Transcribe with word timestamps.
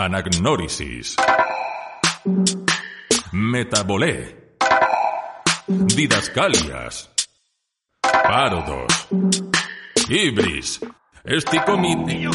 Anagnórisis. 0.00 1.16
Metabolé. 3.32 4.56
Didascalias. 5.68 7.10
Parodos. 8.00 9.08
Ibris. 10.08 10.80
Esticomiti. 11.22 12.26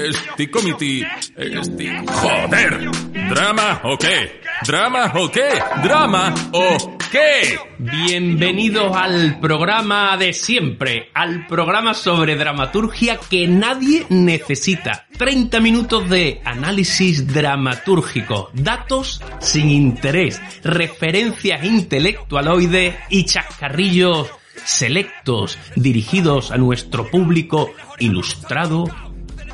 Esticomiti. 0.00 1.04
Esti... 1.36 1.88
¡Joder! 2.06 2.90
¿Drama 3.28 3.80
o 3.82 3.98
qué? 3.98 4.40
¿Drama 4.64 5.12
o 5.16 5.28
qué? 5.28 5.48
¿Drama 5.82 6.32
o 6.52 6.97
qué? 7.10 7.58
Bienvenidos 7.78 8.96
al 8.96 9.40
programa 9.40 10.16
de 10.16 10.32
siempre, 10.32 11.10
al 11.14 11.46
programa 11.46 11.94
sobre 11.94 12.36
dramaturgia 12.36 13.18
que 13.30 13.46
nadie 13.46 14.06
necesita. 14.08 15.06
30 15.16 15.60
minutos 15.60 16.08
de 16.08 16.40
análisis 16.44 17.26
dramatúrgico, 17.26 18.50
datos 18.52 19.22
sin 19.40 19.70
interés, 19.70 20.40
referencias 20.62 21.64
intelectualoides 21.64 22.96
y 23.10 23.24
chascarrillos 23.24 24.28
selectos 24.64 25.58
dirigidos 25.76 26.50
a 26.50 26.58
nuestro 26.58 27.10
público 27.10 27.72
ilustrado, 27.98 28.84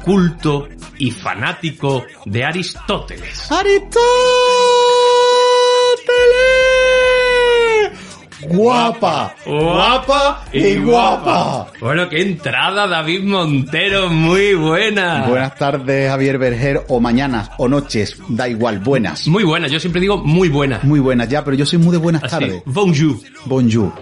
culto 0.02 0.68
y 0.98 1.10
fanático 1.10 2.04
de 2.26 2.45
Aristóteles. 2.45 3.50
¡Aristóteles! 3.50 4.43
Guapa, 8.48 9.34
guapa 9.46 10.44
y 10.52 10.76
guapa. 10.76 11.68
Bueno, 11.80 12.08
qué 12.08 12.22
entrada, 12.22 12.86
David 12.86 13.22
Montero, 13.24 14.10
muy 14.10 14.54
buena. 14.54 15.26
Buenas 15.26 15.54
tardes, 15.56 16.10
Javier 16.10 16.38
Berger, 16.38 16.82
o 16.88 17.01
mañanas, 17.01 17.51
o 17.59 17.68
noches, 17.68 18.16
da 18.28 18.48
igual, 18.48 18.78
buenas. 18.80 19.26
Muy 19.28 19.45
buena, 19.45 19.68
yo 19.68 19.80
siempre 19.80 20.01
digo 20.01 20.18
muy 20.18 20.48
buena. 20.48 20.80
Muy 20.82 21.01
buenas 21.01 21.28
ya, 21.28 21.45
pero 21.45 21.56
yo 21.56 21.64
soy 21.66 21.78
muy 21.78 21.92
de 21.92 21.98
buenas 21.98 22.23
Así, 22.24 22.30
tardes. 22.32 22.62
bonjour. 22.66 23.16
Bonjour. 23.46 23.92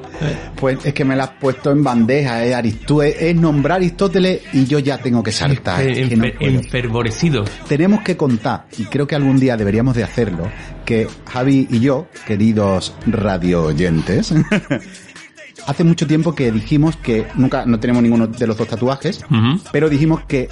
Pues 0.56 0.78
es 0.84 0.94
que 0.94 1.04
me 1.04 1.16
la 1.16 1.24
has 1.24 1.30
puesto 1.30 1.70
en 1.72 1.82
bandeja, 1.82 2.44
eh, 2.44 2.54
Aristú- 2.54 3.02
es 3.04 3.34
nombrar 3.36 3.76
Aristóteles 3.78 4.42
y 4.52 4.66
yo 4.66 4.78
ya 4.78 4.98
tengo 4.98 5.22
que 5.22 5.32
saltar. 5.32 5.82
es 5.90 6.08
que 6.08 6.16
no 6.16 6.22
enfervorecido. 6.58 7.44
Tenemos 7.68 8.02
que 8.02 8.16
contar, 8.16 8.66
y 8.78 8.84
creo 8.84 9.06
que 9.06 9.14
algún 9.14 9.38
día 9.40 9.56
deberíamos 9.56 9.94
de 9.96 10.04
hacerlo, 10.04 10.48
que 10.84 11.08
Javi 11.30 11.66
y 11.70 11.80
yo, 11.80 12.06
queridos 12.26 12.94
radio 13.06 13.64
oyentes, 13.64 14.32
hace 15.66 15.84
mucho 15.84 16.06
tiempo 16.06 16.34
que 16.34 16.50
dijimos 16.50 16.96
que 16.96 17.26
nunca 17.34 17.64
no 17.66 17.78
tenemos 17.80 18.02
ninguno 18.02 18.26
de 18.26 18.46
los 18.46 18.56
dos 18.56 18.68
tatuajes, 18.68 19.24
pero 19.72 19.88
dijimos 19.88 20.22
que 20.26 20.48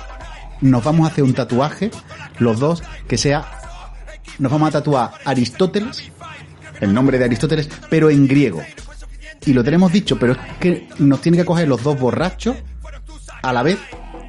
nos 0.61 0.85
vamos 0.85 1.09
a 1.09 1.13
hacer 1.13 1.25
un 1.25 1.35
tatuaje, 1.35 1.91
los 2.39 2.59
dos, 2.61 2.83
que 3.09 3.17
sea, 3.19 3.45
nos 4.39 4.53
vamos 4.53 4.69
a 4.69 4.73
tatuar 4.73 5.11
Aristóteles, 5.25 6.11
el 6.81 6.93
nombre 6.95 7.19
de 7.19 7.25
Aristóteles, 7.25 7.69
pero 7.89 8.11
en 8.11 8.27
griego. 8.29 8.63
Y 9.47 9.53
lo 9.53 9.65
tenemos 9.65 9.93
dicho, 9.93 10.19
pero 10.19 10.33
es 10.33 10.39
que 10.61 10.89
nos 10.99 11.21
tiene 11.21 11.39
que 11.39 11.45
coger 11.45 11.69
los 11.69 11.83
dos 11.83 11.99
borrachos 11.99 12.57
a 13.43 13.53
la 13.53 13.63
vez 13.63 13.79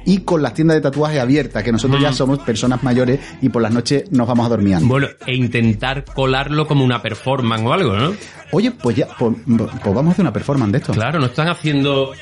y 0.04 0.18
con 0.18 0.42
las 0.42 0.54
tiendas 0.54 0.76
de 0.76 0.80
tatuaje 0.80 1.20
abiertas, 1.20 1.62
que 1.62 1.70
nosotros 1.70 2.00
ya 2.00 2.12
somos 2.12 2.40
personas 2.40 2.82
mayores 2.82 3.20
y 3.40 3.48
por 3.48 3.62
las 3.62 3.72
noches 3.72 4.10
nos 4.10 4.26
vamos 4.26 4.46
a 4.46 4.48
dormir 4.48 4.74
antes. 4.74 4.88
Bueno, 4.88 5.08
e 5.26 5.34
intentar 5.34 6.04
colarlo 6.04 6.66
como 6.66 6.84
una 6.84 7.00
performance 7.00 7.64
o 7.64 7.72
algo, 7.72 7.96
¿no? 7.96 8.14
Oye, 8.50 8.72
pues 8.72 8.96
ya, 8.96 9.06
pues, 9.18 9.36
pues 9.46 9.94
vamos 9.94 10.08
a 10.08 10.10
hacer 10.10 10.22
una 10.22 10.32
performance 10.32 10.72
de 10.72 10.78
esto. 10.78 10.92
Claro, 10.92 11.20
no 11.20 11.26
están 11.26 11.48
haciendo... 11.48 12.12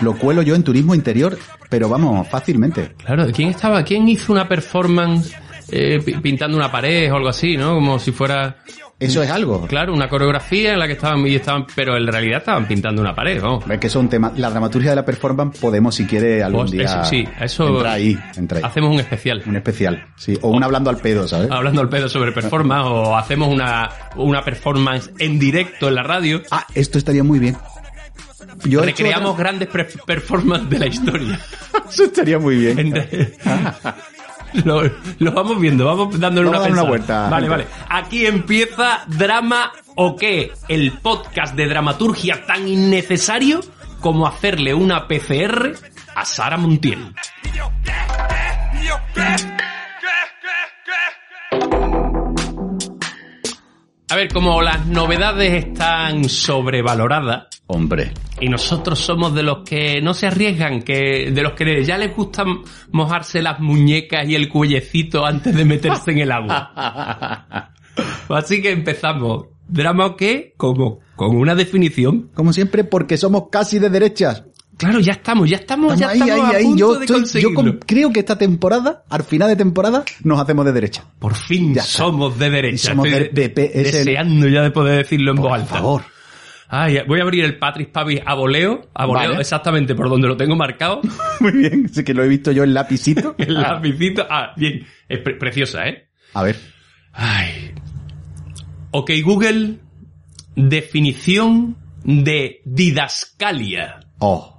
Lo 0.00 0.16
cuelo 0.16 0.42
yo 0.42 0.54
en 0.54 0.62
turismo 0.62 0.94
interior, 0.94 1.36
pero 1.68 1.88
vamos, 1.88 2.28
fácilmente. 2.28 2.94
Claro, 3.04 3.26
¿quién 3.32 3.48
estaba? 3.48 3.82
¿Quién 3.82 4.08
hizo 4.08 4.32
una 4.32 4.48
performance 4.48 5.34
eh, 5.70 6.00
pi- 6.04 6.14
pintando 6.14 6.56
una 6.56 6.70
pared 6.70 7.12
o 7.12 7.16
algo 7.16 7.28
así, 7.28 7.56
¿no? 7.56 7.74
Como 7.74 7.98
si 7.98 8.12
fuera... 8.12 8.56
Eso 9.00 9.22
es 9.22 9.30
algo. 9.30 9.64
Claro, 9.68 9.94
una 9.94 10.08
coreografía 10.08 10.72
en 10.72 10.80
la 10.80 10.88
que 10.88 10.94
estaban 10.94 11.24
y 11.24 11.36
estaban, 11.36 11.66
pero 11.76 11.96
en 11.96 12.04
realidad 12.04 12.38
estaban 12.38 12.66
pintando 12.66 13.00
una 13.00 13.14
pared, 13.14 13.40
vamos. 13.40 13.62
Es 13.70 13.78
que 13.78 13.86
eso 13.86 14.00
es 14.00 14.02
un 14.02 14.08
tema. 14.10 14.32
La 14.36 14.50
dramaturgia 14.50 14.90
de 14.90 14.96
la 14.96 15.04
performance 15.04 15.56
podemos, 15.60 15.94
si 15.94 16.04
quiere, 16.04 16.42
algún 16.42 16.62
Pues 16.62 16.72
día. 16.72 16.82
eso, 16.84 17.04
sí, 17.04 17.24
eso 17.40 17.68
Entra 17.76 17.92
ahí, 17.92 18.18
entra 18.36 18.58
ahí. 18.58 18.64
hacemos 18.64 18.90
un 18.92 18.98
especial. 18.98 19.40
Un 19.46 19.54
especial, 19.54 20.04
sí. 20.16 20.36
O 20.42 20.48
un 20.50 20.64
hablando 20.64 20.90
al 20.90 20.96
pedo, 20.96 21.28
¿sabes? 21.28 21.48
Hablando 21.48 21.80
al 21.80 21.88
pedo 21.88 22.08
sobre 22.08 22.32
performance 22.32 22.86
o 22.88 23.16
hacemos 23.16 23.48
una, 23.54 23.88
una 24.16 24.42
performance 24.44 25.12
en 25.20 25.38
directo 25.38 25.86
en 25.86 25.94
la 25.94 26.02
radio. 26.02 26.42
Ah, 26.50 26.66
esto 26.74 26.98
estaría 26.98 27.22
muy 27.22 27.38
bien. 27.38 27.56
Yo 28.64 28.82
he 28.82 28.86
Recreamos 28.86 29.30
otra- 29.30 29.44
grandes 29.44 29.68
performances 30.04 30.70
de 30.70 30.78
la 30.80 30.86
historia. 30.88 31.40
Eso 31.88 32.02
estaría 32.02 32.40
muy 32.40 32.56
bien. 32.56 32.92
Lo, 34.64 34.82
lo 35.18 35.32
vamos 35.32 35.60
viendo, 35.60 35.84
vamos 35.84 36.18
dándole 36.18 36.48
Vamos 36.48 36.60
una, 36.66 36.68
dar 36.68 36.72
una 36.72 36.88
vuelta, 36.88 37.28
Vale, 37.28 37.48
gente. 37.48 37.64
vale. 37.64 37.66
Aquí 37.88 38.26
empieza 38.26 39.00
Drama 39.06 39.72
o 39.96 40.16
qué, 40.16 40.52
el 40.68 40.92
podcast 40.92 41.54
de 41.54 41.66
dramaturgia 41.66 42.44
tan 42.46 42.66
innecesario 42.68 43.60
como 44.00 44.26
hacerle 44.26 44.74
una 44.74 45.06
PCR 45.08 45.72
a 46.14 46.24
Sara 46.24 46.56
Montiel. 46.56 47.14
A 54.10 54.16
ver, 54.16 54.32
como 54.32 54.62
las 54.62 54.86
novedades 54.86 55.66
están 55.66 56.30
sobrevaloradas, 56.30 57.48
Hombre. 57.66 58.12
y 58.40 58.48
nosotros 58.48 58.98
somos 58.98 59.34
de 59.34 59.42
los 59.42 59.58
que 59.68 60.00
no 60.00 60.14
se 60.14 60.28
arriesgan, 60.28 60.80
que 60.80 61.30
de 61.30 61.42
los 61.42 61.52
que 61.52 61.84
ya 61.84 61.98
les 61.98 62.16
gusta 62.16 62.44
mojarse 62.90 63.42
las 63.42 63.60
muñecas 63.60 64.26
y 64.26 64.34
el 64.34 64.48
cuellecito 64.48 65.26
antes 65.26 65.54
de 65.54 65.64
meterse 65.66 66.12
en 66.12 66.18
el 66.20 66.32
agua. 66.32 67.70
Así 68.30 68.62
que 68.62 68.70
empezamos. 68.70 69.46
¿Drama 69.68 70.06
o 70.06 70.16
qué? 70.16 70.54
Como 70.56 71.00
con 71.14 71.36
una 71.36 71.54
definición. 71.54 72.30
Como 72.32 72.54
siempre, 72.54 72.84
porque 72.84 73.18
somos 73.18 73.48
casi 73.50 73.78
de 73.78 73.90
derechas. 73.90 74.44
Claro, 74.78 75.00
ya 75.00 75.12
estamos, 75.12 75.50
ya 75.50 75.56
estamos, 75.56 75.98
ya 75.98 76.12
Estamos 76.12 76.22
ahí, 76.22 76.28
estamos 76.30 76.48
ahí, 76.50 76.54
a 76.54 76.58
ahí. 76.58 76.64
punto 76.64 76.78
Yo, 76.78 76.98
de 77.00 77.04
estoy- 77.24 77.42
yo 77.42 77.52
con- 77.54 77.78
creo 77.84 78.12
que 78.12 78.20
esta 78.20 78.38
temporada, 78.38 79.02
al 79.10 79.24
final 79.24 79.48
de 79.48 79.56
temporada, 79.56 80.04
nos 80.22 80.40
hacemos 80.40 80.64
de 80.64 80.72
derecha. 80.72 81.04
Por 81.18 81.34
fin 81.34 81.74
Ya 81.74 81.82
está. 81.82 81.98
somos 81.98 82.38
de 82.38 82.48
derecha. 82.48 82.90
Somos 82.90 83.06
Estoy 83.08 83.24
de- 83.24 83.28
de- 83.30 83.48
de- 83.48 83.64
es 83.82 83.94
el- 83.94 84.04
deseando 84.06 84.46
ya 84.48 84.62
de 84.62 84.70
poder 84.70 84.98
decirlo 84.98 85.32
en 85.32 85.36
voz 85.38 85.48
Por 85.48 85.58
alta. 85.58 85.74
favor. 85.74 86.02
Ay, 86.70 86.98
voy 87.08 87.18
a 87.18 87.22
abrir 87.22 87.44
el 87.44 87.58
Patrick 87.58 87.90
Pavis 87.90 88.20
a 88.24 88.34
voleo, 88.34 88.88
a 88.94 89.06
voleo 89.06 89.30
Vale. 89.30 89.40
exactamente 89.40 89.94
por 89.94 90.08
donde 90.10 90.28
lo 90.28 90.36
tengo 90.36 90.54
marcado. 90.54 91.00
Muy 91.40 91.52
bien. 91.52 91.86
Así 91.90 92.04
que 92.04 92.14
lo 92.14 92.22
he 92.22 92.28
visto 92.28 92.52
yo 92.52 92.62
en 92.62 92.74
lapicito. 92.74 93.34
El 93.38 93.54
lapicito. 93.54 94.26
Ah, 94.30 94.52
bien. 94.56 94.86
Es 95.08 95.18
pre- 95.20 95.34
preciosa, 95.36 95.88
¿eh? 95.88 96.08
A 96.34 96.42
ver. 96.42 96.56
Ay. 97.14 97.72
Ok, 98.92 99.10
Google. 99.24 99.78
Definición 100.54 101.76
de 102.04 102.60
didascalia. 102.64 104.00
Oh. 104.18 104.54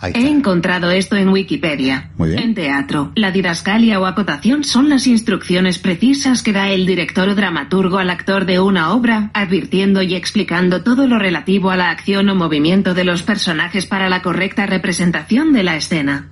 Ahí 0.00 0.12
He 0.14 0.28
encontrado 0.28 0.92
esto 0.92 1.16
en 1.16 1.28
Wikipedia. 1.30 2.12
Muy 2.16 2.28
bien. 2.30 2.40
En 2.42 2.54
teatro, 2.54 3.10
la 3.16 3.32
didascalia 3.32 3.98
o 3.98 4.06
acotación 4.06 4.62
son 4.62 4.88
las 4.88 5.08
instrucciones 5.08 5.80
precisas 5.80 6.42
que 6.44 6.52
da 6.52 6.68
el 6.68 6.86
director 6.86 7.28
o 7.28 7.34
dramaturgo 7.34 7.98
al 7.98 8.10
actor 8.10 8.44
de 8.46 8.60
una 8.60 8.92
obra, 8.92 9.32
advirtiendo 9.34 10.00
y 10.02 10.14
explicando 10.14 10.84
todo 10.84 11.08
lo 11.08 11.18
relativo 11.18 11.70
a 11.70 11.76
la 11.76 11.90
acción 11.90 12.28
o 12.28 12.36
movimiento 12.36 12.94
de 12.94 13.02
los 13.02 13.24
personajes 13.24 13.86
para 13.86 14.08
la 14.08 14.22
correcta 14.22 14.66
representación 14.66 15.52
de 15.52 15.64
la 15.64 15.74
escena. 15.76 16.28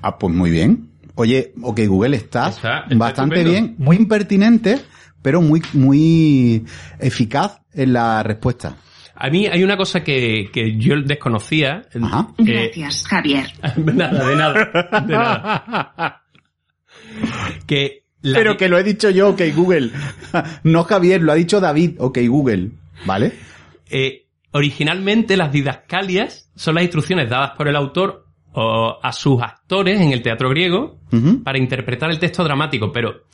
Ah, 0.00 0.18
pues 0.18 0.34
muy 0.34 0.50
bien. 0.50 0.88
Oye, 1.16 1.52
ok, 1.62 1.80
Google 1.86 2.16
está, 2.16 2.48
Está- 2.48 2.80
está 2.80 2.94
bastante 2.96 3.36
estupendo. 3.40 3.50
bien, 3.50 3.74
muy 3.78 3.96
impertinente, 3.96 4.80
pero 5.22 5.42
muy, 5.42 5.62
muy 5.74 6.64
eficaz 6.98 7.60
en 7.74 7.92
la 7.92 8.22
respuesta. 8.22 8.76
A 9.16 9.30
mí 9.30 9.46
hay 9.46 9.64
una 9.64 9.76
cosa 9.76 10.04
que, 10.04 10.50
que 10.52 10.76
yo 10.76 11.00
desconocía. 11.02 11.82
Ajá. 12.02 12.28
Eh, 12.38 12.70
Gracias, 12.74 13.06
Javier. 13.06 13.52
nada, 13.76 14.28
de 14.28 14.36
nada. 14.36 15.00
De 15.06 15.12
nada. 15.12 16.22
que 17.66 18.04
la 18.22 18.38
Pero 18.38 18.56
que 18.56 18.68
lo 18.68 18.78
he 18.78 18.82
dicho 18.82 19.10
yo, 19.10 19.30
ok, 19.30 19.42
Google. 19.54 19.90
no 20.64 20.84
Javier, 20.84 21.22
lo 21.22 21.32
ha 21.32 21.36
dicho 21.36 21.60
David, 21.60 21.96
ok, 21.98 22.18
Google. 22.28 22.70
¿Vale? 23.04 23.32
eh, 23.88 24.26
originalmente 24.52 25.36
las 25.36 25.52
didascalias 25.52 26.50
son 26.54 26.76
las 26.76 26.84
instrucciones 26.84 27.28
dadas 27.28 27.52
por 27.56 27.68
el 27.68 27.76
autor 27.76 28.26
o 28.52 28.98
a 29.02 29.12
sus 29.12 29.42
actores 29.42 30.00
en 30.00 30.12
el 30.12 30.22
teatro 30.22 30.48
griego 30.48 30.98
para 31.44 31.58
interpretar 31.58 32.10
el 32.10 32.18
texto 32.18 32.42
dramático, 32.42 32.90
pero 32.90 33.26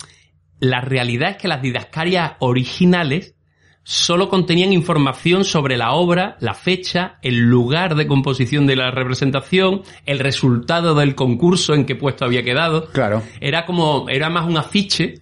la 0.59 0.81
realidad 0.81 1.31
es 1.31 1.37
que 1.37 1.47
las 1.47 1.63
didascalias 1.63 2.33
originales 2.41 3.37
solo 3.85 4.29
contenían 4.29 4.73
información 4.73 5.45
sobre 5.45 5.77
la 5.77 5.93
obra, 5.93 6.37
la 6.41 6.55
fecha, 6.55 7.19
el 7.23 7.41
lugar 7.41 7.95
de 7.97 8.07
composición 8.07 8.67
de 8.67 8.77
la 8.77 8.91
representación, 8.91 9.83
el 10.07 10.19
resultado 10.19 10.95
del 10.95 11.15
concurso 11.15 11.75
en 11.75 11.85
qué 11.85 11.97
puesto 11.97 12.25
había 12.25 12.43
quedado. 12.45 12.89
Claro. 12.93 13.23
Era 13.41 13.67
como, 13.67 14.09
era 14.09 14.31
más 14.31 14.47
un 14.47 14.57
afiche 14.57 15.15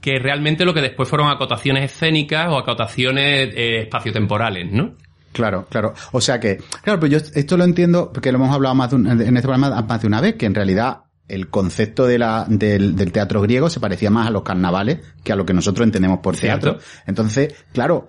que 0.00 0.18
realmente 0.20 0.64
lo 0.64 0.72
que 0.74 0.80
después 0.80 1.08
fueron 1.08 1.28
acotaciones 1.28 1.90
escénicas 1.92 2.48
o 2.50 2.56
acotaciones 2.58 3.50
eh, 3.56 3.80
espaciotemporales, 3.82 4.70
¿no? 4.70 4.94
Claro, 5.32 5.66
claro. 5.68 5.92
O 6.12 6.20
sea 6.20 6.38
que, 6.40 6.58
claro, 6.82 7.00
pero 7.00 7.12
yo 7.12 7.18
esto 7.34 7.56
lo 7.56 7.64
entiendo 7.64 8.10
porque 8.12 8.30
lo 8.32 8.38
hemos 8.38 8.54
hablado 8.54 8.74
más 8.76 8.90
de 8.90 8.96
un- 8.96 9.06
en 9.08 9.20
este 9.36 9.42
programa 9.42 9.82
más 9.82 10.00
de 10.00 10.06
una 10.06 10.20
vez, 10.20 10.36
que 10.36 10.46
en 10.46 10.54
realidad 10.54 11.00
el 11.28 11.48
concepto 11.50 12.06
de 12.06 12.18
la, 12.18 12.46
del, 12.48 12.96
del 12.96 13.12
teatro 13.12 13.40
griego 13.42 13.68
se 13.70 13.80
parecía 13.80 14.10
más 14.10 14.26
a 14.28 14.30
los 14.30 14.42
carnavales 14.42 15.00
que 15.22 15.32
a 15.32 15.36
lo 15.36 15.44
que 15.46 15.54
nosotros 15.54 15.84
entendemos 15.86 16.20
por 16.20 16.36
teatro. 16.36 16.78
Entonces, 17.06 17.54
claro, 17.72 18.08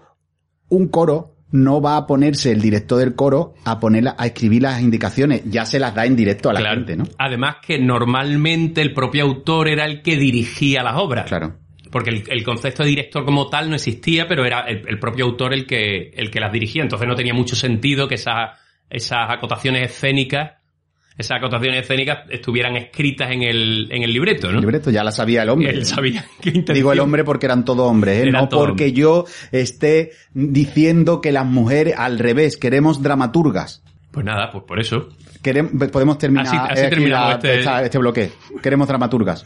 un 0.69 0.87
coro 0.87 1.35
no 1.51 1.81
va 1.81 1.97
a 1.97 2.05
ponerse 2.05 2.51
el 2.51 2.61
director 2.61 2.99
del 2.99 3.15
coro 3.15 3.55
a 3.65 3.79
poner, 3.79 4.07
a 4.15 4.25
escribir 4.25 4.61
las 4.61 4.81
indicaciones, 4.81 5.41
ya 5.45 5.65
se 5.65 5.79
las 5.79 5.95
da 5.95 6.05
en 6.05 6.15
directo 6.15 6.49
a 6.49 6.53
la 6.53 6.59
Claro. 6.59 6.75
gente, 6.77 6.95
¿no? 6.95 7.05
Además 7.17 7.55
que 7.65 7.79
normalmente 7.79 8.81
el 8.81 8.93
propio 8.93 9.23
autor 9.25 9.67
era 9.67 9.85
el 9.85 10.01
que 10.01 10.15
dirigía 10.15 10.83
las 10.83 10.95
obras. 10.97 11.25
Claro. 11.27 11.55
Porque 11.91 12.11
el, 12.11 12.23
el 12.29 12.43
concepto 12.43 12.83
de 12.83 12.89
director 12.89 13.25
como 13.25 13.49
tal 13.49 13.67
no 13.67 13.75
existía, 13.75 14.27
pero 14.27 14.45
era 14.45 14.59
el, 14.61 14.87
el 14.87 14.99
propio 14.99 15.25
autor 15.25 15.53
el 15.55 15.65
que, 15.65 16.11
el 16.15 16.29
que 16.29 16.39
las 16.39 16.51
dirigía. 16.51 16.83
Entonces 16.83 17.07
no 17.07 17.15
tenía 17.15 17.33
mucho 17.33 17.55
sentido 17.55 18.07
que 18.07 18.13
esas, 18.15 18.51
esas 18.87 19.27
acotaciones 19.31 19.89
escénicas, 19.89 20.51
esas 21.19 21.37
acotaciones 21.37 21.81
escénicas 21.83 22.19
estuvieran 22.29 22.75
escritas 22.77 23.29
en 23.29 23.43
el, 23.43 23.87
en 23.91 24.03
el 24.03 24.11
libreto, 24.13 24.47
¿no? 24.47 24.55
El 24.55 24.61
libreto 24.61 24.89
ya 24.89 25.03
la 25.03 25.11
sabía 25.11 25.43
el 25.43 25.49
hombre. 25.49 25.69
Él 25.71 25.85
sabía 25.85 26.25
qué 26.41 26.49
intención. 26.49 26.75
Digo 26.75 26.93
el 26.93 26.99
hombre 27.01 27.23
porque 27.25 27.45
eran 27.45 27.65
todos 27.65 27.87
hombres, 27.89 28.19
¿eh? 28.19 28.29
Eran 28.29 28.43
no 28.43 28.49
porque 28.49 28.93
yo 28.93 29.25
esté 29.51 30.13
diciendo 30.33 31.19
que 31.19 31.31
las 31.33 31.45
mujeres, 31.45 31.93
al 31.97 32.19
revés, 32.19 32.55
queremos 32.57 33.03
dramaturgas. 33.03 33.83
Pues 34.11 34.25
nada, 34.25 34.49
pues 34.49 34.63
por 34.63 34.79
eso. 34.79 35.09
Queremos, 35.43 35.71
podemos 35.91 36.17
terminar 36.17 36.47
Así- 36.47 36.57
así 36.57 36.81
eh, 36.81 36.85
aquí 36.85 36.89
terminamos 36.95 37.27
la- 37.29 37.35
este- 37.35 37.59
esta- 37.59 37.83
este 37.83 37.97
bloque. 37.97 38.31
Queremos 38.63 38.87
dramaturgas. 38.87 39.45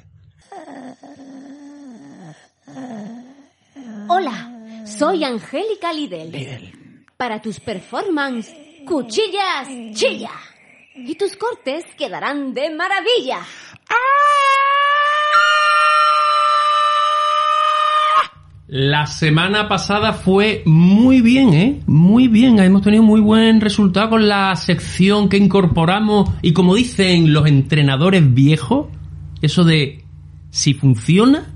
Hola, 4.08 4.84
soy 4.86 5.24
Angélica 5.24 5.92
Lidl. 5.92 6.72
Para 7.18 7.42
tus 7.42 7.60
performances, 7.60 8.54
cuchillas, 8.86 9.68
chilla. 9.94 10.30
Y 10.96 11.16
tus 11.16 11.36
cortes 11.36 11.86
quedarán 11.98 12.54
de 12.54 12.70
maravilla. 12.70 13.40
La 18.68 19.08
semana 19.08 19.68
pasada 19.68 20.14
fue 20.14 20.62
muy 20.66 21.22
bien, 21.22 21.54
¿eh? 21.56 21.82
Muy 21.88 22.28
bien. 22.28 22.60
Hemos 22.60 22.84
tenido 22.84 23.02
muy 23.02 23.22
buen 23.22 23.60
resultado 23.60 24.12
con 24.12 24.28
la 24.28 24.56
sección 24.56 25.30
que 25.30 25.38
incorporamos. 25.38 26.30
Y 26.44 26.54
como 26.54 26.76
dicen 26.76 27.34
los 27.34 27.48
entrenadores 27.48 28.32
viejos, 28.32 28.88
eso 29.42 29.64
de 29.64 30.04
si 30.52 30.76
funciona, 30.76 31.53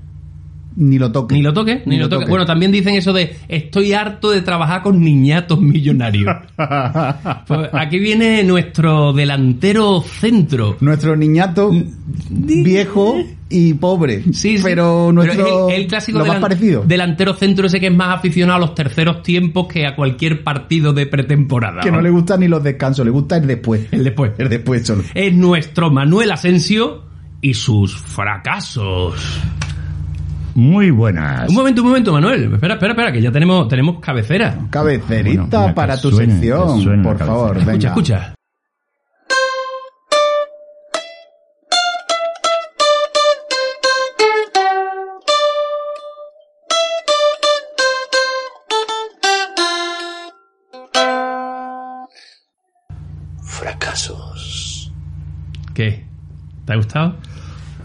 Ni 0.80 0.96
lo 0.96 1.10
toque. 1.10 1.34
ni 1.34 1.42
lo 1.42 1.52
toque, 1.52 1.82
ni, 1.86 1.96
lo 1.96 2.08
toque. 2.08 2.26
Bueno, 2.26 2.46
también 2.46 2.70
dicen 2.70 2.94
eso 2.94 3.12
de 3.12 3.36
estoy 3.48 3.94
harto 3.94 4.30
de 4.30 4.42
trabajar 4.42 4.82
con 4.82 5.02
niñatos 5.02 5.60
millonarios. 5.60 6.36
Pues 7.46 7.70
aquí 7.72 7.98
viene 7.98 8.44
nuestro 8.44 9.12
delantero 9.12 10.02
centro. 10.02 10.76
Nuestro 10.80 11.16
niñato 11.16 11.70
viejo 12.30 13.16
y 13.48 13.74
pobre. 13.74 14.22
Sí, 14.32 14.58
sí. 14.58 14.60
Pero 14.62 15.10
nuestro. 15.12 15.68
es 15.68 15.74
el, 15.74 15.82
el 15.82 15.86
clásico 15.88 16.18
lo 16.18 16.26
más 16.26 16.38
parecido. 16.38 16.84
delantero 16.86 17.34
centro 17.34 17.66
ese 17.66 17.80
que 17.80 17.86
es 17.86 17.94
más 17.94 18.16
aficionado 18.16 18.56
a 18.56 18.60
los 18.60 18.74
terceros 18.74 19.22
tiempos 19.22 19.66
que 19.66 19.86
a 19.86 19.96
cualquier 19.96 20.44
partido 20.44 20.92
de 20.92 21.06
pretemporada. 21.06 21.80
Que 21.80 21.90
no 21.90 22.00
le 22.00 22.10
gustan 22.10 22.40
ni 22.40 22.48
los 22.48 22.62
descansos, 22.62 23.04
le 23.04 23.10
gusta 23.10 23.38
el 23.38 23.46
después. 23.46 23.86
El 23.90 24.04
después. 24.04 24.32
El 24.38 24.48
después 24.48 24.86
solo. 24.86 25.02
Es 25.14 25.34
nuestro 25.34 25.90
Manuel 25.90 26.30
Asensio 26.30 27.04
y 27.40 27.54
sus 27.54 27.96
fracasos. 27.96 29.40
Muy 30.58 30.90
buenas. 30.90 31.48
Un 31.48 31.54
momento, 31.54 31.82
un 31.82 31.86
momento, 31.86 32.12
Manuel. 32.12 32.52
Espera, 32.54 32.74
espera, 32.74 32.92
espera, 32.92 33.12
que 33.12 33.22
ya 33.22 33.30
tenemos, 33.30 33.68
tenemos 33.68 34.00
cabecera. 34.00 34.58
Cabecerita 34.70 35.58
Bueno, 35.60 35.74
para 35.76 36.00
tu 36.00 36.10
suene, 36.10 36.32
sección, 36.32 37.00
por 37.04 37.16
favor. 37.16 37.58
Escucha, 37.58 37.72
venga. 37.72 37.88
escucha. 37.88 38.34
Fracasos. 53.58 54.92
¿Qué? 55.74 56.04
¿Te 56.64 56.72
ha 56.72 56.76
gustado? 56.76 57.16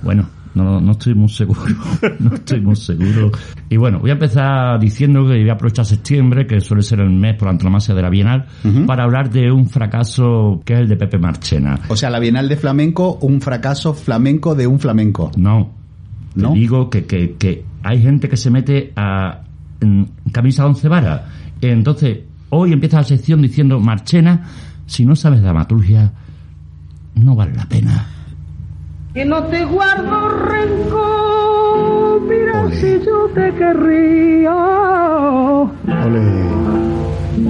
Bueno, 0.02 0.28
no, 0.56 0.80
no 0.80 0.92
estoy 0.92 1.16
muy 1.16 1.30
seguro. 1.30 1.62
no 2.20 2.36
estoy 2.36 2.62
muy 2.62 2.76
seguro. 2.76 3.32
Y 3.70 3.78
bueno, 3.78 4.00
voy 4.00 4.12
a 4.12 4.14
empezar 4.14 4.80
diciendo 4.80 5.22
que 5.26 5.40
voy 5.40 5.50
a 5.50 5.54
aprovechar 5.54 5.86
septiembre, 5.86 6.46
que 6.46 6.62
suele 6.62 6.84
ser 6.84 7.00
el 7.00 7.10
mes 7.10 7.36
por 7.38 7.48
antonomasia 7.48 7.96
de 7.96 8.02
la 8.02 8.10
Bienal, 8.10 8.46
para 8.86 9.04
hablar 9.04 9.32
de 9.32 9.52
un 9.52 9.68
fracaso 9.68 10.62
que 10.66 10.74
es 10.74 10.80
el 10.80 10.88
de 10.88 10.98
Pepe 10.98 11.18
Marchena. 11.18 11.80
O 11.90 11.96
sea, 11.96 12.10
la 12.10 12.20
Bienal 12.20 12.48
de 12.50 12.58
Flamenco, 12.58 13.18
un 13.22 13.42
fracaso 13.42 13.94
flamenco 13.94 14.56
de 14.56 14.68
un 14.68 14.80
flamenco. 14.80 15.32
No. 15.38 15.72
¿No? 16.36 16.54
Te 16.54 16.60
digo 16.60 16.90
que, 16.90 17.06
que, 17.06 17.36
que 17.36 17.64
hay 17.84 18.02
gente 18.02 18.28
que 18.28 18.38
se 18.38 18.50
mete 18.50 18.92
a 18.96 19.44
en 19.84 20.10
camisa 20.32 20.66
once 20.66 20.88
varas. 20.88 21.22
Entonces, 21.62 22.20
hoy 22.50 22.74
empieza 22.74 22.98
la 22.98 23.04
sección 23.04 23.42
diciendo, 23.42 23.80
Marchena, 23.80 24.48
si 24.86 25.06
no 25.06 25.16
sabes 25.16 25.42
dramaturgia, 25.42 26.12
no 27.16 27.36
vale 27.36 27.54
la 27.54 27.68
pena. 27.68 28.08
Que 29.14 29.26
no 29.26 29.44
te 29.44 29.64
guardo 29.66 30.28
rencor, 30.48 32.22
mira 32.22 32.72
si 32.72 33.00
yo 33.06 33.30
te 33.36 33.54
querría. 33.54 34.56
Ole. 36.06 36.44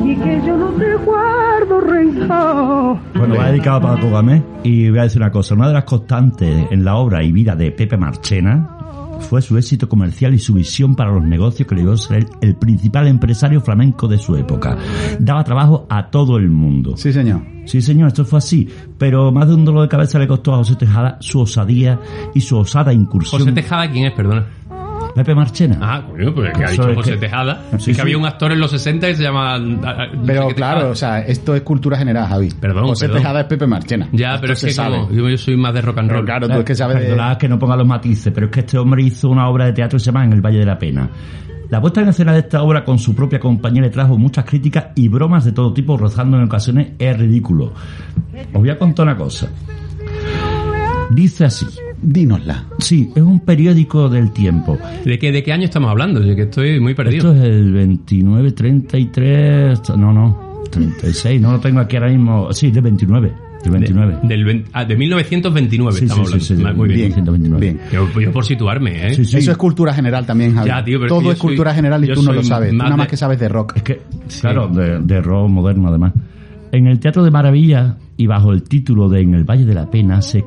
Y 0.04 0.16
que 0.18 0.42
yo 0.46 0.58
no 0.58 0.72
te 0.72 0.96
guardo 0.96 1.80
rencor. 1.80 2.98
Bueno, 3.16 3.36
va 3.38 3.48
dedicado 3.48 3.80
para 3.80 3.96
Paco 3.96 4.12
Gamés 4.12 4.44
y 4.64 4.90
voy 4.90 5.00
a 5.00 5.04
decir 5.04 5.22
una 5.22 5.32
cosa. 5.32 5.56
Una 5.56 5.70
de 5.70 5.74
las 5.76 5.86
constantes 5.86 6.68
en 6.70 6.84
la 6.84 6.98
obra 6.98 7.24
y 7.24 7.32
vida 7.32 7.56
de 7.56 7.72
Pepe 7.72 7.96
Marchena 7.96 8.83
fue 9.20 9.42
su 9.42 9.58
éxito 9.58 9.90
comercial 9.90 10.34
y 10.34 10.40
su 10.40 10.54
visión 10.54 10.96
para 10.96 11.12
los 11.12 11.24
negocios 11.24 11.68
que 11.68 11.76
le 11.76 11.82
dio 11.82 11.94
a 11.94 11.98
ser 11.98 12.18
el, 12.18 12.28
el 12.42 12.56
principal 12.56 13.08
empresario 13.08 13.62
flamenco 13.62 14.08
de 14.08 14.18
su 14.18 14.36
época. 14.36 14.78
Daba 15.20 15.44
trabajo 15.44 15.86
a 15.90 16.10
todo 16.10 16.38
el 16.38 16.50
mundo. 16.50 16.98
Sí, 16.98 17.12
señor. 17.14 17.42
Sí, 17.66 17.82
señor, 17.82 18.10
esto 18.10 18.26
fue 18.26 18.40
así. 18.40 18.68
Pero 18.98 19.32
más 19.32 19.48
de 19.48 19.56
un 19.56 19.66
dolor 19.66 19.84
de 19.84 19.90
cabeza 19.90 20.20
le 20.20 20.28
costó 20.28 20.54
a 20.54 20.58
José 20.58 20.76
Tejada 20.76 21.18
su 21.22 21.40
osadía 21.40 22.00
y 22.34 22.42
su 22.42 22.58
osada 22.58 22.94
incursión. 22.94 23.42
José 23.42 23.54
Tejada, 23.54 23.90
¿quién 23.90 24.06
es? 24.06 24.14
Perdona. 24.14 24.48
Pepe 25.16 25.36
Marchena. 25.36 25.78
Ah, 25.80 26.02
coño, 26.10 26.34
pues 26.34 26.52
que 26.58 26.66
ha 26.66 26.70
dicho 26.72 26.96
José 26.96 27.12
que- 27.12 27.18
Tejada. 27.18 27.62
Sí, 27.78 27.86
que 27.92 27.94
sí. 27.94 28.02
había 28.02 28.18
un 28.18 28.26
actor 28.26 28.52
en 28.52 28.60
los 28.60 28.72
60 28.72 29.08
que 29.08 29.16
se 29.16 29.24
llama... 29.24 29.56
ah, 29.56 29.58
ah, 29.86 30.06
no 30.14 30.24
Pero 30.26 30.48
claro, 30.50 30.90
o 30.90 30.96
sea, 30.96 31.20
esto 31.20 31.54
es 31.56 31.62
cultura 31.62 31.98
general, 31.98 32.28
Javi. 32.28 32.50
Perdón, 32.60 32.88
José 32.88 33.06
perdón. 33.06 33.22
Tejada 33.22 33.42
es 33.42 33.46
Pepe 33.48 33.68
Marchena. 33.68 34.10
Ya, 34.12 34.30
Esto 34.30 34.42
pero 34.42 34.54
es 34.54 34.64
que 34.66 34.72
sabe. 34.72 34.98
como 34.98 35.12
yo, 35.30 35.38
soy 35.38 35.56
más 35.58 35.74
de 35.74 35.82
rock 35.82 35.98
and 36.00 36.08
Pero 36.08 36.18
roll. 36.20 36.26
claro, 36.26 36.48
tú 36.50 36.58
es 36.60 36.66
que 36.66 36.76
sabes 36.76 36.98
de... 37.00 37.04
Perdonad 37.06 37.38
que 37.38 37.48
no 37.48 37.60
ponga 37.60 37.76
los 37.76 37.88
matices, 37.88 38.34
pero 38.34 38.48
es 38.48 38.52
que 38.52 38.60
este 38.62 38.78
hombre 38.78 39.04
hizo 39.04 39.30
una 39.30 39.48
obra 39.50 39.66
de 39.66 39.74
teatro 39.74 39.98
que 39.98 40.00
se 40.04 40.06
llama 40.12 40.26
En 40.26 40.34
el 40.34 40.42
Valle 40.42 40.60
de 40.60 40.66
la 40.66 40.78
Pena. 40.80 41.10
La 41.70 41.80
puesta 41.82 42.02
en 42.02 42.10
escena 42.10 42.34
de 42.34 42.40
esta 42.40 42.62
obra 42.64 42.84
con 42.84 42.98
su 43.00 43.16
propia 43.16 43.40
compañía 43.40 43.82
le 43.84 43.90
trajo 43.90 44.18
muchas 44.18 44.46
críticas 44.46 44.88
y 44.96 45.08
bromas 45.08 45.46
de 45.46 45.52
todo 45.54 45.74
tipo, 45.74 45.96
rozando 45.98 46.38
en 46.38 46.44
ocasiones 46.44 46.94
es 47.00 47.18
ridículo. 47.18 47.74
Os 48.54 48.60
voy 48.62 48.70
a 48.70 48.78
contar 48.78 49.06
una 49.08 49.16
cosa. 49.18 49.48
Dice 51.12 51.46
así. 51.46 51.66
Dínosla. 52.04 52.66
Sí, 52.80 53.10
es 53.16 53.22
un 53.22 53.40
periódico 53.40 54.10
del 54.10 54.32
tiempo. 54.32 54.78
¿De 55.06 55.18
qué, 55.18 55.32
¿De 55.32 55.42
qué 55.44 55.54
año 55.54 55.64
estamos 55.66 55.90
hablando? 55.90 56.22
Yo 56.24 56.36
que 56.36 56.44
estoy 56.44 56.80
muy 56.80 56.94
perdido. 56.94 57.32
Esto 57.34 57.44
es 57.44 57.50
el 57.50 57.72
29, 57.74 58.52
33... 58.52 59.80
No, 59.98 60.12
no, 60.14 60.62
36, 60.72 61.42
no 61.42 61.52
lo 61.54 61.60
tengo 61.60 61.80
aquí 61.80 61.96
ahora 61.96 62.10
mismo. 62.10 62.52
Sí, 62.52 62.72
del 62.72 62.84
29. 62.84 63.34
Del 63.64 63.72
29. 63.72 64.18
De, 64.24 64.28
del 64.28 64.44
ven- 64.44 64.66
ah, 64.74 64.84
de 64.84 64.96
1929 64.98 65.98
Sí, 66.00 66.06
estamos 66.06 66.30
sí, 66.32 66.40
sí, 66.42 66.54
hablando. 66.54 66.74
sí, 66.74 66.78
Muy 66.80 66.88
bien. 66.90 67.00
Bien, 67.14 67.24
1929. 67.24 67.60
bien. 67.62 67.80
Yo, 68.14 68.20
yo 68.22 68.32
por 68.34 68.46
situarme, 68.46 69.08
¿eh? 69.08 69.14
Sí, 69.16 69.24
sí. 69.26 69.38
Eso 69.38 69.52
es 69.52 69.58
cultura 69.58 69.94
general 69.94 70.26
también, 70.26 70.54
Javi. 70.56 70.68
Ya, 70.68 70.84
tío, 70.84 71.00
pero 71.00 71.06
es 71.16 71.22
Todo 71.22 71.32
es 71.32 71.38
soy- 71.38 71.48
cultura 71.50 71.74
general 71.74 72.04
y 72.04 72.14
tú 72.14 72.22
no 72.24 72.34
lo 72.34 72.44
sabes. 72.44 72.72
Tú 72.72 72.76
nada 72.78 72.98
más 72.98 73.08
de- 73.08 73.12
que 73.12 73.18
sabes 73.18 73.40
de 73.40 73.48
rock. 73.48 73.74
Es 73.78 73.84
que, 73.84 74.02
claro, 74.42 74.68
de, 74.68 75.00
de 75.00 75.22
rock 75.22 75.50
moderno 75.50 75.88
además. 75.88 76.12
En 76.74 76.88
el 76.88 77.00
Teatro 77.00 77.24
de 77.24 77.32
Maravilla 77.32 77.98
y 78.18 78.26
bajo 78.28 78.52
el 78.52 78.64
título 78.64 79.08
de 79.08 79.22
En 79.22 79.34
el 79.36 79.44
Valle 79.46 79.64
de 79.64 79.76
la 79.76 79.90
Pena 79.90 80.22
se 80.22 80.44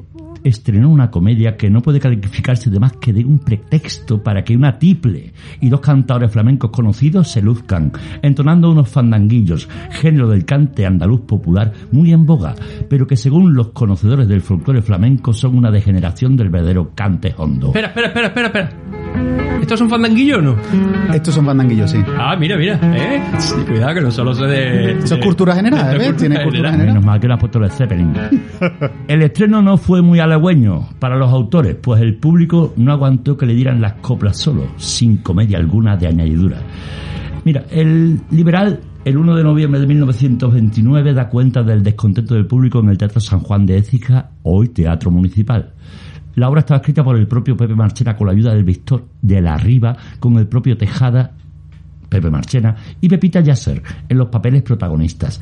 estrenó 0.49 0.91
una 0.91 1.11
comedia 1.11 1.57
que 1.57 1.71
no 1.71 1.83
puede 1.83 2.01
calificarse 2.01 2.71
de 2.71 2.79
más 2.79 2.93
que 2.93 3.13
de 3.13 3.25
un 3.25 3.41
pretexto 3.41 4.23
para 4.23 4.45
que 4.45 4.57
una 4.57 4.79
tiple 4.79 5.33
y 5.61 5.69
dos 5.69 5.81
cantadores 5.81 6.31
flamencos 6.31 6.71
conocidos 6.71 7.29
se 7.29 7.43
luzcan, 7.43 7.93
entonando 8.23 8.71
unos 8.71 8.89
fandanguillos, 8.89 9.69
género 9.91 10.29
del 10.29 10.45
cante 10.45 10.87
andaluz 10.87 11.23
popular 11.23 11.73
muy 11.91 12.13
en 12.13 12.27
boga, 12.27 12.55
pero 12.89 13.07
que 13.07 13.17
según 13.17 13.55
los 13.55 13.69
conocedores 13.69 14.29
del 14.29 14.43
folclore 14.43 14.83
flamenco 14.83 15.33
son 15.33 15.57
una 15.57 15.71
degeneración 15.71 16.37
del 16.37 16.51
verdadero 16.51 16.93
cante 16.95 17.35
hondo. 17.37 17.69
Espera, 17.69 17.89
espera, 17.89 18.07
espera, 18.09 18.27
espera, 18.29 18.47
espera. 18.47 19.46
¿Esto 19.61 19.75
es 19.75 19.81
un 19.81 19.91
fandanguillo 19.91 20.39
o 20.39 20.43
no? 20.43 20.57
Estos 21.13 21.35
son 21.35 21.47
fandanguillos, 21.47 21.91
sí. 21.91 21.99
Ah, 22.19 22.37
mira, 22.37 22.57
mira, 22.57 22.79
¿eh? 22.83 23.23
Cuidado 23.67 23.95
que 23.95 24.01
no 24.01 24.11
solo 24.11 24.35
sé 24.35 24.45
de... 24.45 24.93
Eso 24.99 25.15
es 25.17 25.25
cultura 25.25 25.55
general, 25.55 25.99
¿ves? 25.99 26.17
Tiene 26.17 26.43
cultura 26.43 26.71
general. 26.71 26.95
Menos 26.95 27.05
mal 27.05 27.21
que 27.21 27.29
no 27.29 27.35
has 27.35 27.41
puesto 27.41 27.59
el 27.59 27.71
Zeppelin. 27.71 28.13
El 29.09 29.23
estreno 29.23 29.63
no 29.63 29.77
fue 29.77 30.03
muy 30.03 30.21
halagüeño 30.21 30.91
para 30.99 31.17
los 31.17 31.31
autores, 31.33 31.77
pues 31.77 32.01
el 32.03 32.17
público 32.17 32.75
no 32.77 32.93
aguantó 32.93 33.37
que 33.37 33.47
le 33.47 33.55
dieran 33.55 33.81
las 33.81 33.95
coplas 33.95 34.37
solo, 34.37 34.69
sin 34.77 35.19
comedia 35.19 35.59
alguna 35.59 35.97
de 35.97 36.09
añadidura. 36.09 36.59
Mira, 37.45 37.65
el 37.71 38.21
liberal, 38.31 38.81
el 39.05 39.17
1 39.17 39.37
de 39.37 39.45
noviembre 39.45 39.81
de 39.81 39.87
1929, 39.87 41.15
da 41.15 41.29
cuenta 41.29 41.63
del 41.63 41.83
descontento 41.83 42.35
del 42.35 42.47
público 42.47 42.81
en 42.81 42.89
el 42.89 42.99
Teatro 42.99 43.21
San 43.21 43.41
Juan 43.41 43.65
de 43.67 43.79
Écija, 43.79 44.31
hoy 44.43 44.69
Teatro 44.71 45.11
Municipal. 45.11 45.73
La 46.37 46.49
obra 46.51 46.61
estaba 46.61 46.79
escrita 46.79 47.03
por 47.03 47.17
el 47.17 47.27
propio 47.27 47.57
Pepe 47.57 47.75
Marchena 47.75 48.15
con 48.15 48.27
la 48.27 48.35
ayuda 48.35 48.55
del 48.55 48.63
Víctor 48.63 49.07
de 49.23 49.41
la 49.41 49.57
Riva, 49.57 49.97
con 50.21 50.37
el 50.37 50.47
propio 50.47 50.77
Tejada, 50.77 51.33
Pepe 52.09 52.31
Marchena 52.31 52.77
y 53.01 53.09
Pepita 53.09 53.41
Yasser 53.41 53.83
en 54.09 54.19
los 54.19 54.29
papeles 54.29 54.63
protagonistas. 54.63 55.41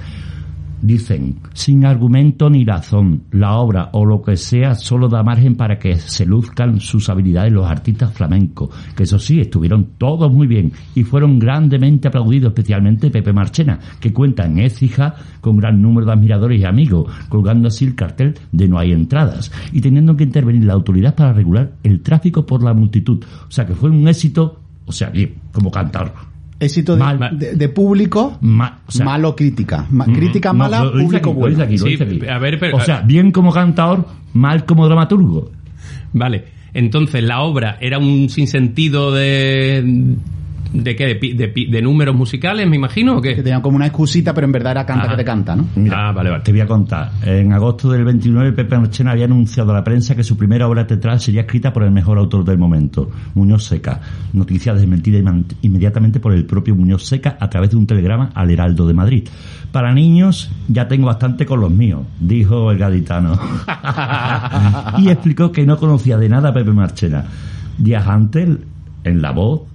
Dicen, 0.85 1.37
sin 1.55 1.87
argumento 1.87 2.51
ni 2.51 2.63
razón, 2.63 3.23
la 3.31 3.55
obra 3.55 3.89
o 3.93 4.05
lo 4.05 4.21
que 4.21 4.37
sea 4.37 4.75
solo 4.75 5.09
da 5.09 5.23
margen 5.23 5.57
para 5.57 5.79
que 5.79 5.97
se 5.97 6.27
luzcan 6.27 6.79
sus 6.79 7.09
habilidades 7.09 7.55
los 7.55 7.67
artistas 7.67 8.13
flamencos, 8.13 8.69
que 8.95 9.05
eso 9.05 9.19
sí, 9.19 9.41
estuvieron 9.41 9.93
todos 9.97 10.31
muy 10.31 10.47
bien 10.47 10.73
y 10.95 11.05
fueron 11.05 11.39
grandemente 11.39 12.09
aplaudidos, 12.09 12.51
especialmente 12.51 13.11
Pepe 13.11 13.33
Marchena, 13.33 13.79
que 13.99 14.13
cuenta 14.13 14.45
en 14.45 14.59
Écija 14.59 15.15
con 15.41 15.57
gran 15.57 15.81
número 15.81 16.05
de 16.05 16.13
admiradores 16.13 16.61
y 16.61 16.67
amigos, 16.67 17.11
colgando 17.31 17.69
así 17.69 17.87
el 17.87 17.95
cartel 17.95 18.35
de 18.53 18.69
no 18.69 18.79
hay 18.79 18.93
entradas 18.93 19.51
y 19.73 19.81
teniendo 19.81 20.15
que 20.19 20.25
intervenir 20.25 20.65
la 20.65 20.75
autoridad 20.75 21.15
para 21.15 21.33
regular 21.33 21.73
el 21.83 22.03
tráfico 22.03 22.45
por 22.45 22.63
la 22.63 22.75
multitud. 22.75 23.25
O 23.49 23.51
sea 23.51 23.65
que 23.65 23.75
fue 23.75 23.89
un 23.89 24.07
éxito, 24.07 24.61
o 24.85 24.93
sea, 24.93 25.09
bien, 25.09 25.37
como 25.51 25.71
cantar. 25.71 26.34
Éxito 26.65 26.95
de, 26.97 27.01
Mal. 27.03 27.39
de- 27.39 27.55
de 27.55 27.69
público, 27.69 28.39
Ma- 28.41 28.81
o 28.87 28.91
sea, 28.91 29.05
malo 29.05 29.35
crítica. 29.37 29.87
Ma- 29.91 30.05
crítica 30.07 30.53
no, 30.53 30.59
mala, 30.59 30.85
lo- 30.85 30.93
público 30.93 31.31
aquí, 31.31 31.39
bueno. 31.39 31.63
aquí, 31.65 31.79
Sí, 31.79 31.95
aquí. 32.01 32.21
a 32.29 32.39
ver, 32.39 32.59
pero- 32.59 32.77
o 32.77 32.81
sea, 32.81 33.01
bien 33.03 33.31
como 33.31 33.53
cantador, 33.53 34.07
mal 34.33 34.65
como 34.65 34.87
dramaturgo. 34.87 35.51
Vale. 36.13 36.45
Entonces, 36.73 37.23
la 37.23 37.41
obra 37.43 37.77
era 37.81 37.99
un 37.99 38.29
sinsentido 38.29 39.13
de. 39.13 40.17
¿De 40.75 40.97
qué? 40.97 41.15
¿De, 41.15 41.35
de 41.35 41.67
de 41.71 41.83
números 41.83 42.17
musicales, 42.17 42.69
me 42.69 42.75
imagino? 42.75 43.17
¿O 43.19 43.23
Que 43.23 43.37
tenían 43.37 43.63
como 43.63 43.77
una 43.77 43.87
excusita, 43.87 44.35
pero 44.35 44.45
en 44.47 44.53
verdad 44.53 44.73
era 44.73 44.85
canta 44.85 45.05
Ajá. 45.05 45.13
que 45.13 45.17
te 45.19 45.25
canta, 45.25 45.55
¿no? 45.55 45.69
Mira, 45.77 46.09
Ah, 46.09 46.13
vale, 46.13 46.31
vale. 46.31 46.43
Te 46.43 46.51
voy 46.51 46.61
a 46.61 46.67
contar. 46.67 47.13
En 47.23 47.53
agosto 47.53 47.91
del 47.93 48.05
29, 48.05 48.53
Pepe 48.53 48.77
Marchena 48.77 49.13
había 49.13 49.27
anunciado 49.27 49.71
a 49.71 49.75
la 49.75 49.85
prensa 49.85 50.17
que 50.17 50.25
su 50.25 50.37
primera 50.37 50.67
obra 50.67 50.85
teatral 50.85 51.21
sería 51.21 51.43
escrita 51.43 51.73
por 51.73 51.85
el 51.85 51.93
mejor 51.93 52.19
autor 52.19 52.45
del 52.45 52.59
momento, 52.59 53.09
Muñoz 53.35 53.65
Seca. 53.65 54.01
Noticia 54.33 54.75
desmentida 54.75 55.23
inmediatamente 55.63 56.19
por 56.19 56.33
el 56.33 56.45
propio 56.45 56.75
Muñoz 56.75 57.07
Seca 57.07 57.37
a 57.39 57.49
través 57.49 57.71
de 57.71 57.77
un 57.77 57.87
telegrama 57.87 58.31
al 58.35 58.51
Heraldo 58.51 58.87
de 58.89 58.95
Madrid. 58.95 59.29
Para 59.71 59.95
niños, 59.95 60.51
ya 60.69 60.89
tengo 60.89 61.07
bastante 61.07 61.47
con 61.47 61.61
los 61.61 61.71
míos, 61.71 62.03
dijo 62.19 62.73
el 62.73 62.79
gaditano. 62.79 63.39
y 64.99 65.09
explicó 65.09 65.53
que 65.53 65.65
no 65.67 65.77
conocía 65.77 66.19
de 66.19 66.29
nada 66.29 66.49
a 66.49 66.53
Pepe 66.53 66.73
Marchena. 66.73 67.25
Días 67.79 68.07
antes, 68.07 68.49
en 69.05 69.23
La 69.23 69.31
Voz, 69.31 69.63
¿En 69.63 69.74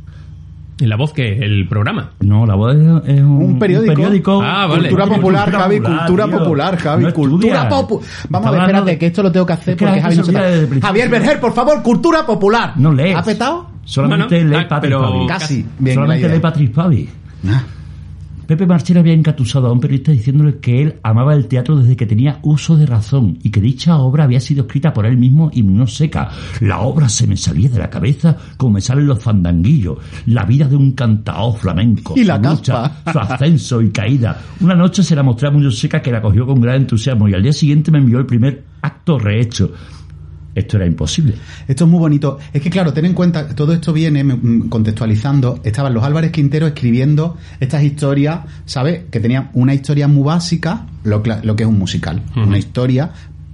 la 0.79 0.95
voz 0.95 1.11
que 1.13 1.39
¿El 1.39 1.67
programa? 1.67 2.11
no, 2.21 2.45
La 2.45 2.55
Voz 2.55 2.75
es, 2.75 2.81
es 3.15 3.21
un, 3.21 3.43
Un 3.43 3.59
periódico. 3.59 4.41
Ah, 4.43 4.65
vale. 4.67 4.89
Cultura 4.89 5.05
popular, 5.07 5.51
Javi, 5.51 5.79
cultura 5.79 6.25
tío. 6.25 6.37
popular, 6.39 6.77
Javi, 6.77 7.03
No 7.03 7.13
cultura 7.13 7.69
popular. 7.69 8.07
Vamos 8.29 8.47
a 8.47 8.51
ver, 8.51 8.59
espérate, 8.61 8.91
de- 8.91 8.97
que 8.97 9.05
esto 9.07 9.23
lo 9.23 9.31
tengo 9.31 9.45
que 9.45 9.53
hacer 9.53 9.73
Es 9.73 9.79
porque 9.79 10.01
Javi 10.01 10.15
no 10.15 10.23
se 10.23 10.31
está-. 10.31 10.87
Javier 10.87 11.09
Berger, 11.09 11.39
por 11.39 11.53
favor, 11.53 11.83
cultura 11.83 12.25
popular. 12.25 12.73
No 12.77 12.91
lees. 12.93 13.15
¿Ha 13.17 13.23
petado? 13.23 13.69
Solamente 13.83 14.43
No, 14.43 14.51
no. 14.51 14.57
lee 14.57 14.63
Ah, 14.63 14.67
Patrick 14.69 14.93
pero- 14.93 15.01
Pavi. 15.01 15.27
Casi. 15.27 15.65
Bien, 15.79 15.95
Solamente 15.95 16.29
lee 16.29 16.39
Patrick 16.39 16.71
Pavi. 16.73 17.09
Pepe 18.49 18.65
Marchena 18.65 19.01
había 19.01 19.13
encatusado 19.13 19.67
a 19.67 19.71
un 19.71 19.79
periodista 19.79 20.11
diciéndole 20.11 20.57
que 20.57 20.81
él 20.81 20.95
amaba 21.03 21.35
el 21.35 21.45
teatro 21.45 21.75
desde 21.75 21.95
que 21.95 22.07
tenía 22.07 22.39
uso 22.41 22.75
de 22.75 22.87
razón 22.87 23.37
y 23.43 23.51
que 23.51 23.61
dicha 23.61 23.99
obra 23.99 24.23
había 24.23 24.39
sido 24.39 24.63
escrita 24.63 24.91
por 24.91 25.05
él 25.05 25.17
mismo 25.17 25.51
y 25.53 25.61
no 25.61 25.85
seca. 25.85 26.31
La 26.59 26.79
obra 26.79 27.09
se 27.09 27.27
me 27.27 27.37
salía 27.37 27.69
de 27.69 27.77
la 27.77 27.91
cabeza 27.91 28.35
como 28.57 28.73
me 28.73 28.81
salen 28.81 29.05
los 29.05 29.21
fandanguillos. 29.21 29.99
La 30.25 30.45
vida 30.45 30.67
de 30.67 30.75
un 30.75 30.93
cantaor 30.93 31.59
flamenco. 31.59 32.15
Y 32.17 32.23
la 32.23 32.37
su 32.37 32.49
lucha, 32.49 32.91
su 33.11 33.19
ascenso 33.19 33.83
y 33.83 33.91
caída. 33.91 34.41
Una 34.61 34.73
noche 34.73 35.03
se 35.03 35.15
la 35.15 35.21
mostré 35.21 35.49
a 35.49 35.51
Muñoz 35.51 35.77
Seca 35.77 36.01
que 36.01 36.11
la 36.11 36.19
cogió 36.19 36.47
con 36.47 36.59
gran 36.59 36.77
entusiasmo 36.77 37.29
y 37.29 37.35
al 37.35 37.43
día 37.43 37.53
siguiente 37.53 37.91
me 37.91 37.99
envió 37.99 38.17
el 38.17 38.25
primer 38.25 38.63
acto 38.81 39.19
rehecho. 39.19 39.73
Esto 40.55 40.77
era 40.77 40.85
imposible. 40.85 41.35
Esto 41.67 41.85
es 41.85 41.89
muy 41.89 41.99
bonito. 41.99 42.39
Es 42.51 42.61
que, 42.61 42.69
claro, 42.69 42.91
ten 42.91 43.05
en 43.05 43.13
cuenta, 43.13 43.47
todo 43.55 43.71
esto 43.73 43.93
viene 43.93 44.23
mm, 44.23 44.69
contextualizando. 44.69 45.59
Estaban 45.63 45.93
los 45.93 46.03
Álvarez 46.03 46.31
Quintero 46.31 46.67
escribiendo 46.67 47.37
estas 47.59 47.83
historias, 47.83 48.39
¿sabes? 48.65 49.01
Que 49.11 49.19
tenían 49.19 49.51
una 49.53 49.73
historia 49.73 50.07
muy 50.07 50.23
básica, 50.23 50.87
lo, 51.03 51.21
lo 51.43 51.55
que 51.55 51.63
es 51.63 51.69
un 51.69 51.77
musical. 51.77 52.21
Una 52.35 52.57
historia 52.57 53.11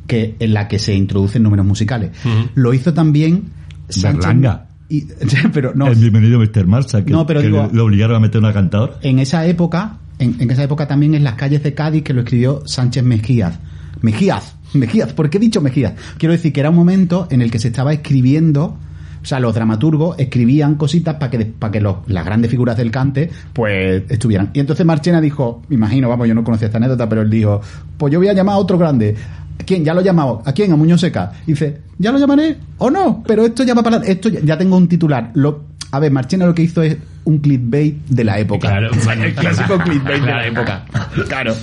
que 0.07 0.35
en 0.39 0.53
la 0.53 0.67
que 0.67 0.79
se 0.79 0.95
introducen 0.95 1.43
números 1.43 1.65
musicales. 1.65 2.11
Lo 2.55 2.73
hizo 2.73 2.93
también 2.93 3.45
Sánchez. 3.89 4.19
Berlanga. 4.25 4.67
Y, 4.87 5.01
pero 5.53 5.73
no, 5.75 5.87
El 5.87 5.95
bienvenido 5.95 6.39
Mr. 6.39 6.65
Marsa, 6.67 7.03
que, 7.03 7.11
No, 7.11 7.25
pero 7.25 7.41
que 7.41 7.47
digo- 7.47 7.67
le, 7.71 7.73
le 7.75 7.81
obligaron 7.81 8.15
a 8.15 8.19
meter 8.19 8.39
una 8.39 8.53
cantadora. 8.53 8.93
en 9.01 9.19
esa 9.19 9.45
época, 9.47 9.97
en, 10.19 10.35
en 10.39 10.49
esa 10.51 10.63
época 10.63 10.87
también 10.87 11.13
en 11.15 11.23
las 11.23 11.33
calles 11.35 11.61
de 11.63 11.73
Cádiz 11.73 12.03
que 12.03 12.13
lo 12.13 12.21
escribió 12.21 12.61
Sánchez 12.65 13.03
Mejías. 13.03 13.59
Mejías, 14.01 14.54
Mejías, 14.73 15.13
¿por 15.13 15.29
qué 15.29 15.37
he 15.37 15.41
dicho 15.41 15.61
Mejías? 15.61 15.93
Quiero 16.17 16.33
decir 16.33 16.51
que 16.53 16.59
era 16.59 16.69
un 16.69 16.75
momento 16.75 17.27
en 17.29 17.41
el 17.41 17.51
que 17.51 17.59
se 17.59 17.69
estaba 17.69 17.93
escribiendo, 17.93 18.77
o 19.21 19.25
sea, 19.25 19.39
los 19.39 19.55
dramaturgos 19.55 20.19
escribían 20.19 20.75
cositas 20.75 21.15
para 21.15 21.31
que, 21.31 21.45
para 21.45 21.71
que 21.71 21.81
las 21.81 22.25
grandes 22.25 22.51
figuras 22.51 22.77
del 22.77 22.91
cante, 22.91 23.29
pues, 23.53 24.03
estuvieran. 24.09 24.51
Y 24.53 24.59
entonces 24.59 24.85
Marchena 24.85 25.21
dijo, 25.21 25.63
me 25.67 25.75
imagino, 25.75 26.09
vamos, 26.09 26.27
yo 26.27 26.35
no 26.35 26.43
conocía 26.43 26.67
esta 26.67 26.77
anécdota, 26.77 27.09
pero 27.09 27.21
él 27.21 27.29
dijo, 27.29 27.61
pues 27.97 28.13
yo 28.13 28.19
voy 28.19 28.27
a 28.27 28.33
llamar 28.33 28.55
a 28.55 28.57
otro 28.59 28.77
grande. 28.77 29.15
¿A 29.59 29.63
¿Quién? 29.63 29.85
Ya 29.85 29.93
lo 29.93 30.01
he 30.01 30.03
llamado. 30.03 30.43
¿A 30.45 30.51
quién? 30.51 30.71
A 30.73 30.75
Muñoz 30.75 31.01
Seca. 31.01 31.31
Dice, 31.47 31.81
¿ya 31.97 32.11
lo 32.11 32.19
llamaré 32.19 32.57
o 32.77 32.89
no? 32.89 33.23
Pero 33.25 33.45
esto 33.45 33.63
ya 33.63 33.73
va 33.73 33.81
para... 33.81 33.97
Esto 33.97 34.29
ya, 34.29 34.41
ya 34.41 34.57
tengo 34.57 34.77
un 34.77 34.87
titular. 34.87 35.31
Lo, 35.33 35.74
a 35.95 35.99
ver, 35.99 36.11
Marchena 36.11 36.45
lo 36.45 36.53
que 36.53 36.63
hizo 36.63 36.81
es 36.81 36.97
un 37.23 37.37
clickbait 37.37 38.05
de 38.07 38.23
la 38.25 38.37
época. 38.37 38.67
Claro, 38.67 38.89
el 39.23 39.33
clásico 39.33 39.77
clickbait 39.77 40.21
de 40.21 40.31
la 40.31 40.45
época. 40.45 40.85
Claro. 41.27 41.53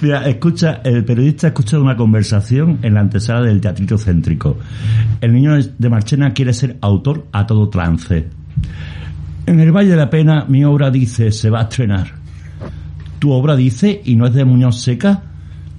Mira, 0.00 0.28
escucha, 0.28 0.80
el 0.84 1.04
periodista 1.04 1.48
ha 1.48 1.50
escuchado 1.50 1.82
una 1.82 1.96
conversación 1.96 2.78
en 2.82 2.94
la 2.94 3.00
antesala 3.00 3.42
del 3.42 3.60
teatrito 3.60 3.98
céntrico. 3.98 4.58
El 5.20 5.32
niño 5.32 5.56
de 5.60 5.88
Marchena 5.88 6.32
quiere 6.32 6.52
ser 6.52 6.76
autor 6.80 7.26
a 7.32 7.46
todo 7.46 7.68
trance. 7.68 8.28
En 9.46 9.58
el 9.58 9.72
Valle 9.72 9.90
de 9.90 9.96
la 9.96 10.08
Pena, 10.08 10.44
mi 10.46 10.64
obra 10.64 10.90
dice, 10.92 11.32
se 11.32 11.50
va 11.50 11.60
a 11.60 11.62
estrenar. 11.62 12.12
¿Tu 13.18 13.32
obra 13.32 13.56
dice 13.56 14.00
y 14.04 14.14
no 14.14 14.26
es 14.26 14.34
de 14.34 14.44
Muñoz 14.44 14.80
Seca? 14.80 15.24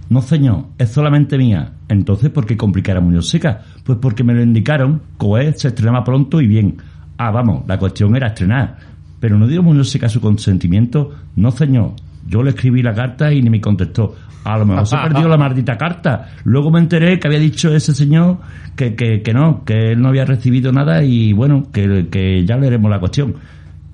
No, 0.10 0.22
señor, 0.22 0.66
es 0.78 0.90
solamente 0.90 1.38
mía. 1.38 1.72
Entonces, 1.88 2.30
¿por 2.30 2.46
qué 2.46 2.58
complicar 2.58 2.98
a 2.98 3.00
Muñoz 3.00 3.30
Seca? 3.30 3.62
Pues 3.86 3.98
porque 4.02 4.26
me 4.26 4.34
lo 4.34 4.44
indicaron, 4.44 5.02
Coed 5.18 5.56
se 5.56 5.70
estrenaba 5.70 6.04
pronto 6.04 6.42
y 6.42 6.48
bien. 6.48 6.78
Ah, 7.24 7.30
vamos, 7.30 7.64
la 7.68 7.78
cuestión 7.78 8.16
era 8.16 8.30
estrenar. 8.30 8.78
Pero 9.20 9.38
no 9.38 9.46
dio 9.46 9.62
Muñoz 9.62 9.92
su 9.92 10.20
consentimiento. 10.20 11.12
No, 11.36 11.52
señor, 11.52 11.92
yo 12.28 12.42
le 12.42 12.50
escribí 12.50 12.82
la 12.82 12.96
carta 12.96 13.32
y 13.32 13.44
ni 13.44 13.50
me 13.52 13.62
contestó. 13.62 14.16
A 14.44 14.58
lo 14.58 14.66
mejor 14.66 14.88
se 14.88 14.98
perdió 15.04 15.28
la 15.28 15.38
maldita 15.38 15.78
carta. 15.78 16.32
Luego 16.46 16.72
me 16.72 16.80
enteré 16.80 17.20
que 17.20 17.28
había 17.28 17.38
dicho 17.38 17.76
ese 17.76 17.94
señor 17.94 18.40
que, 18.76 18.96
que, 18.96 19.22
que 19.22 19.34
no, 19.36 19.64
que 19.64 19.92
él 19.92 20.02
no 20.02 20.08
había 20.10 20.26
recibido 20.26 20.72
nada 20.72 21.04
y 21.04 21.32
bueno, 21.34 21.68
que, 21.72 22.08
que 22.10 22.44
ya 22.44 22.58
leeremos 22.58 22.90
la 22.90 23.00
cuestión. 23.00 23.36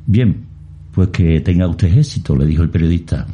Bien, 0.05 0.45
pues 0.93 1.09
que 1.09 1.41
tenga 1.41 1.67
usted 1.67 1.97
éxito, 1.97 2.33
le 2.33 2.45
dijo 2.45 2.63
el 2.63 2.69
periodista. 2.69 3.25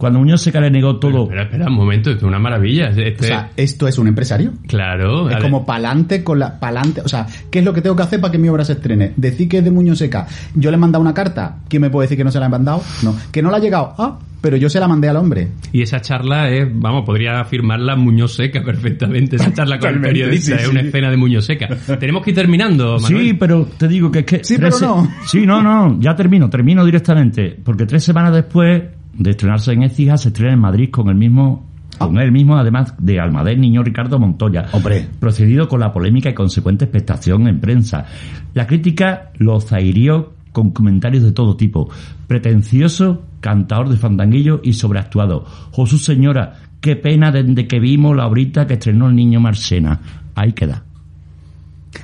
Cuando 0.00 0.18
Muñoz 0.18 0.40
Seca 0.40 0.60
le 0.60 0.70
negó 0.70 0.98
todo, 0.98 1.24
Espera, 1.24 1.42
espera, 1.42 1.66
un 1.66 1.74
momento, 1.74 2.10
esto 2.10 2.24
es 2.24 2.28
una 2.28 2.38
maravilla. 2.38 2.88
Este- 2.88 3.12
O 3.20 3.22
sea, 3.22 3.50
esto 3.54 3.86
es 3.86 3.98
un 3.98 4.08
empresario. 4.08 4.52
claro. 4.66 5.28
Es 5.28 5.36
como 5.36 5.66
pa'lante 5.66 6.24
con 6.24 6.38
la 6.38 6.58
pa'lante, 6.58 7.02
o 7.02 7.08
sea, 7.08 7.26
¿qué 7.50 7.58
es 7.58 7.64
lo 7.64 7.74
que 7.74 7.82
tengo 7.82 7.94
que 7.94 8.02
hacer 8.02 8.18
para 8.18 8.32
que 8.32 8.38
mi 8.38 8.48
obra 8.48 8.64
se 8.64 8.72
estrene? 8.72 9.12
Decir 9.16 9.46
que 9.48 9.58
es 9.58 9.64
de 9.64 9.70
Muñoz 9.70 9.98
Seca. 9.98 10.26
Yo 10.54 10.70
le 10.70 10.76
he 10.76 10.80
mandado 10.80 11.02
una 11.02 11.12
carta, 11.12 11.58
¿quién 11.68 11.82
me 11.82 11.90
puede 11.90 12.06
decir 12.06 12.16
que 12.16 12.24
no 12.24 12.30
se 12.30 12.40
la 12.40 12.46
he 12.46 12.48
mandado? 12.48 12.82
No, 13.02 13.14
que 13.30 13.42
no 13.42 13.50
la 13.50 13.58
ha 13.58 13.60
llegado. 13.60 13.94
Ah, 13.98 14.18
pero 14.40 14.56
yo 14.56 14.70
se 14.70 14.80
la 14.80 14.88
mandé 14.88 15.06
al 15.06 15.16
hombre. 15.16 15.48
Y 15.70 15.82
esa 15.82 16.00
charla 16.00 16.48
es, 16.48 16.66
vamos, 16.72 17.04
podría 17.04 17.40
afirmarla 17.40 17.94
Muñoz 17.94 18.36
Seca 18.36 18.62
perfectamente. 18.64 19.36
Esa 19.36 19.52
charla 19.52 19.78
con 19.78 19.94
el 19.96 20.00
periodista 20.00 20.56
sí, 20.56 20.62
es 20.62 20.62
sí. 20.62 20.70
una 20.70 20.80
escena 20.80 21.10
de 21.10 21.16
Muñoz 21.18 21.44
Seca. 21.44 21.68
Tenemos 21.98 22.22
que 22.24 22.30
ir 22.30 22.36
terminando, 22.36 22.98
Manuel. 22.98 23.26
Sí, 23.26 23.32
pero 23.34 23.66
te 23.76 23.86
digo 23.86 24.10
que 24.10 24.20
es 24.20 24.24
que... 24.24 24.42
Sí, 24.42 24.56
pero 24.58 24.78
no. 24.80 25.08
Sí, 25.26 25.44
no, 25.44 25.62
no, 25.62 26.00
ya 26.00 26.16
termino, 26.16 26.48
termino 26.48 26.86
directamente. 26.86 27.54
Porque 27.62 27.84
tres 27.84 28.02
semanas 28.02 28.32
después 28.32 28.82
de 29.20 29.30
estrenarse 29.30 29.72
en 29.72 29.82
Écija, 29.82 30.16
se 30.16 30.28
estrena 30.28 30.54
en 30.54 30.60
Madrid 30.60 30.90
con 30.90 31.08
el 31.08 31.14
mismo... 31.14 31.68
Con 31.98 32.18
él 32.18 32.32
mismo, 32.32 32.56
además 32.56 32.94
de 32.98 33.20
Almadén 33.20 33.60
Niño 33.60 33.82
Ricardo 33.82 34.18
Montoya. 34.18 34.68
Hombre. 34.72 35.06
Procedido 35.18 35.68
con 35.68 35.80
la 35.80 35.92
polémica 35.92 36.30
y 36.30 36.34
consecuente 36.34 36.86
expectación 36.86 37.46
en 37.46 37.60
prensa. 37.60 38.06
La 38.54 38.66
crítica 38.66 39.32
lo 39.36 39.60
zahirió 39.60 40.32
con 40.52 40.70
comentarios 40.70 41.22
de 41.22 41.32
todo 41.32 41.58
tipo. 41.58 41.90
Pretencioso, 42.26 43.26
cantador 43.40 43.90
de 43.90 43.98
fandanguillo 43.98 44.62
y 44.64 44.72
sobreactuado. 44.72 45.44
Jesús 45.74 46.02
señora, 46.02 46.54
qué 46.80 46.96
pena 46.96 47.30
desde 47.30 47.68
que 47.68 47.78
vimos 47.78 48.16
la 48.16 48.26
horita 48.28 48.66
que 48.66 48.74
estrenó 48.74 49.10
el 49.10 49.16
niño 49.16 49.38
Marchena. 49.40 50.00
Ahí 50.34 50.54
queda. 50.54 50.84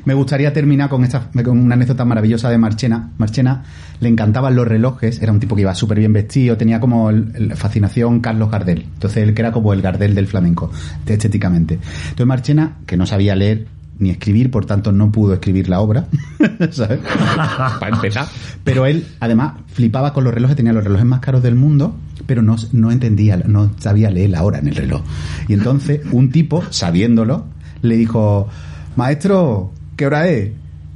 Me 0.04 0.14
gustaría 0.14 0.52
terminar 0.52 0.88
con 0.88 1.04
esta 1.04 1.30
con 1.44 1.58
una 1.58 1.74
anécdota 1.74 2.04
maravillosa 2.04 2.50
de 2.50 2.58
Marchena. 2.58 3.10
Marchena 3.18 3.64
le 4.00 4.08
encantaban 4.08 4.56
los 4.56 4.66
relojes, 4.66 5.22
era 5.22 5.32
un 5.32 5.38
tipo 5.40 5.54
que 5.54 5.62
iba 5.62 5.74
súper 5.74 5.98
bien 5.98 6.12
vestido, 6.12 6.56
tenía 6.56 6.80
como 6.80 7.10
el- 7.10 7.30
el- 7.34 7.56
fascinación 7.56 8.20
Carlos 8.20 8.50
Gardel. 8.50 8.82
Entonces 8.94 9.22
él 9.22 9.32
que 9.34 9.42
era 9.42 9.52
como 9.52 9.72
el 9.72 9.82
Gardel 9.82 10.14
del 10.14 10.26
flamenco, 10.26 10.70
estéticamente. 11.06 11.74
Entonces 11.74 12.26
Marchena, 12.26 12.76
que 12.86 12.96
no 12.96 13.06
sabía 13.06 13.36
leer 13.36 13.66
ni 13.98 14.10
escribir, 14.10 14.50
por 14.50 14.66
tanto 14.66 14.92
no 14.92 15.10
pudo 15.10 15.32
escribir 15.34 15.68
la 15.68 15.80
obra, 15.80 16.06
¿sabes? 16.70 16.98
Para 17.80 17.94
empezar. 17.96 18.26
Pero 18.64 18.86
él, 18.86 19.06
además, 19.20 19.54
flipaba 19.68 20.12
con 20.12 20.24
los 20.24 20.34
relojes, 20.34 20.56
tenía 20.56 20.72
los 20.72 20.84
relojes 20.84 21.06
más 21.06 21.20
caros 21.20 21.42
del 21.42 21.54
mundo, 21.54 21.96
pero 22.26 22.42
no, 22.42 22.56
no 22.72 22.90
entendía, 22.90 23.36
no 23.46 23.70
sabía 23.78 24.10
leer 24.10 24.30
la 24.30 24.42
hora 24.42 24.58
en 24.58 24.68
el 24.68 24.74
reloj. 24.74 25.02
Y 25.48 25.54
entonces 25.54 26.00
un 26.12 26.30
tipo, 26.30 26.62
sabiéndolo, 26.70 27.46
le 27.82 27.96
dijo, 27.96 28.48
maestro, 28.96 29.72
¿qué 29.96 30.06
hora 30.06 30.28
es? 30.28 30.50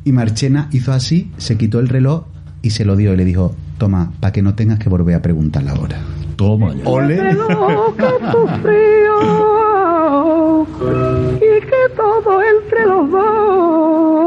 Y 0.05 0.13
Marchena 0.13 0.69
hizo 0.73 0.93
así, 0.93 1.33
se 1.39 1.57
quitó 1.57 1.81
el 1.81 1.89
reloj 1.89 2.25
y 2.63 2.71
se 2.71 2.85
lo 2.85 2.97
dio 2.97 3.13
y 3.15 3.17
le 3.17 3.25
dijo, 3.25 3.55
toma, 3.79 4.13
para 4.21 4.33
que 4.33 4.43
no 4.43 4.55
tengas 4.55 4.79
que 4.79 4.89
volver 4.89 5.15
a 5.15 5.23
preguntar 5.23 5.63
la 5.63 5.75
hora. 5.75 6.01
Toma 6.37 6.75
ya. 6.75 6.89
Ole. 6.89 7.17
y 11.37 11.61
que 11.61 11.97
todo 11.97 12.43
entre 12.43 12.87
los 12.87 13.11
dos 13.11 14.20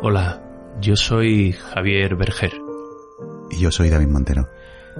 Hola, 0.00 0.40
yo 0.80 0.94
soy 0.94 1.50
Javier 1.52 2.14
Berger. 2.14 2.52
Y 3.50 3.58
yo 3.58 3.72
soy 3.72 3.90
David 3.90 4.06
Montero. 4.06 4.48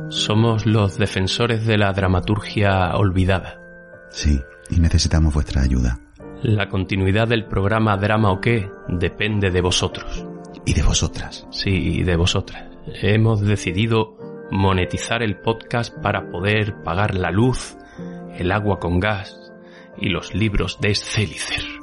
Somos 0.08 0.66
los 0.66 0.98
defensores 0.98 1.64
de 1.66 1.78
la 1.78 1.92
dramaturgia 1.92 2.96
olvidada. 2.96 3.60
Sí, 4.10 4.40
y 4.70 4.80
necesitamos 4.80 5.32
vuestra 5.32 5.62
ayuda. 5.62 6.00
La 6.42 6.68
continuidad 6.68 7.28
del 7.28 7.46
programa 7.46 7.96
Drama 7.96 8.32
o 8.32 8.40
qué 8.40 8.68
depende 8.88 9.52
de 9.52 9.60
vosotros. 9.60 10.26
Y 10.66 10.74
de 10.74 10.82
vosotras. 10.82 11.46
Sí, 11.52 12.02
de 12.02 12.16
vosotras. 12.16 12.64
Hemos 13.00 13.40
decidido 13.40 14.16
monetizar 14.50 15.22
el 15.22 15.38
podcast 15.38 15.96
para 16.02 16.28
poder 16.28 16.82
pagar 16.82 17.14
la 17.14 17.30
luz, 17.30 17.76
el 18.36 18.50
agua 18.50 18.80
con 18.80 18.98
gas 18.98 19.52
y 19.96 20.08
los 20.08 20.34
libros 20.34 20.80
de 20.80 20.96
Scelicer. 20.96 21.77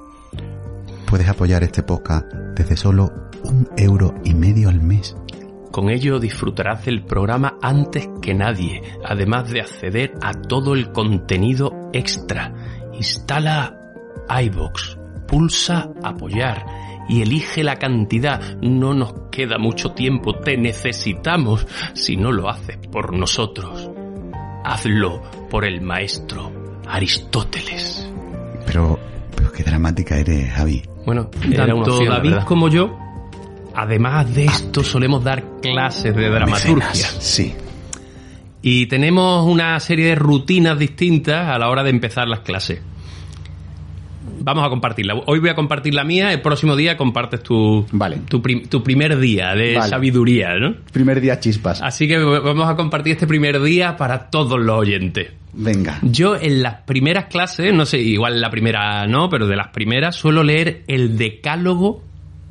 Puedes 1.07 1.27
apoyar 1.29 1.63
este 1.63 1.83
podcast 1.83 2.25
desde 2.55 2.75
solo 2.75 3.29
un 3.43 3.69
euro 3.77 4.15
y 4.23 4.33
medio 4.33 4.69
al 4.69 4.81
mes. 4.81 5.15
Con 5.71 5.89
ello 5.89 6.19
disfrutarás 6.19 6.85
del 6.85 7.03
programa 7.03 7.57
antes 7.61 8.07
que 8.21 8.33
nadie, 8.33 8.81
además 9.03 9.49
de 9.51 9.61
acceder 9.61 10.13
a 10.21 10.31
todo 10.33 10.73
el 10.73 10.91
contenido 10.91 11.89
extra. 11.93 12.53
Instala 12.93 13.77
iBox, 14.29 14.97
pulsa 15.27 15.89
apoyar 16.01 16.65
y 17.07 17.21
elige 17.21 17.63
la 17.63 17.75
cantidad. 17.75 18.57
No 18.61 18.93
nos 18.93 19.13
queda 19.31 19.57
mucho 19.57 19.91
tiempo, 19.91 20.39
te 20.39 20.57
necesitamos 20.57 21.67
si 21.93 22.15
no 22.15 22.31
lo 22.31 22.49
haces 22.49 22.77
por 22.91 23.13
nosotros. 23.13 23.91
Hazlo 24.63 25.21
por 25.49 25.65
el 25.65 25.81
maestro 25.81 26.51
Aristóteles. 26.87 28.09
Pero, 28.65 28.97
pero 29.35 29.51
qué 29.51 29.63
dramática 29.63 30.17
eres, 30.17 30.51
Javi. 30.51 30.83
Bueno, 31.05 31.29
Era 31.51 31.65
una 31.65 31.75
tanto 31.75 31.95
opción, 31.97 32.13
David 32.13 32.35
como 32.45 32.69
yo, 32.69 32.97
además 33.73 34.33
de 34.33 34.45
esto, 34.45 34.83
solemos 34.83 35.23
dar 35.23 35.43
clases 35.61 36.15
de 36.15 36.29
dramaturgia. 36.29 36.75
Mecenas, 36.75 37.17
Sí. 37.19 37.55
Y 38.61 38.87
tenemos 38.87 39.45
una 39.45 39.79
serie 39.79 40.07
de 40.07 40.15
rutinas 40.15 40.79
distintas 40.79 41.47
a 41.49 41.59
la 41.59 41.69
hora 41.69 41.83
de 41.83 41.91
empezar 41.91 42.27
las 42.27 42.39
clases. 42.39 42.81
Vamos 44.45 44.63
a 44.63 44.69
compartirla. 44.69 45.15
Hoy 45.25 45.39
voy 45.39 45.49
a 45.49 45.55
compartir 45.55 45.95
la 45.95 46.03
mía, 46.03 46.31
el 46.31 46.39
próximo 46.39 46.75
día 46.75 46.95
compartes 46.97 47.41
tu, 47.41 47.83
Vale. 47.91 48.17
tu, 48.29 48.43
prim- 48.43 48.67
tu 48.67 48.83
primer 48.83 49.17
día 49.17 49.55
de 49.55 49.73
Vale. 49.73 49.89
sabiduría, 49.89 50.53
¿no? 50.59 50.75
Primer 50.93 51.19
día 51.19 51.39
chispas. 51.39 51.81
Así 51.81 52.07
que 52.07 52.19
vamos 52.19 52.69
a 52.69 52.75
compartir 52.75 53.13
este 53.13 53.25
primer 53.25 53.59
día 53.59 53.97
para 53.97 54.29
todos 54.29 54.59
los 54.59 54.77
oyentes. 54.77 55.31
Venga. 55.53 55.97
Yo 56.03 56.35
en 56.35 56.61
las 56.61 56.75
primeras 56.81 57.25
clases, 57.25 57.73
no 57.73 57.87
sé, 57.87 57.97
igual 58.01 58.39
la 58.39 58.51
primera 58.51 59.07
no, 59.07 59.29
pero 59.31 59.47
de 59.47 59.55
las 59.55 59.69
primeras 59.69 60.15
suelo 60.15 60.43
leer 60.43 60.83
el 60.85 61.17
decálogo 61.17 62.03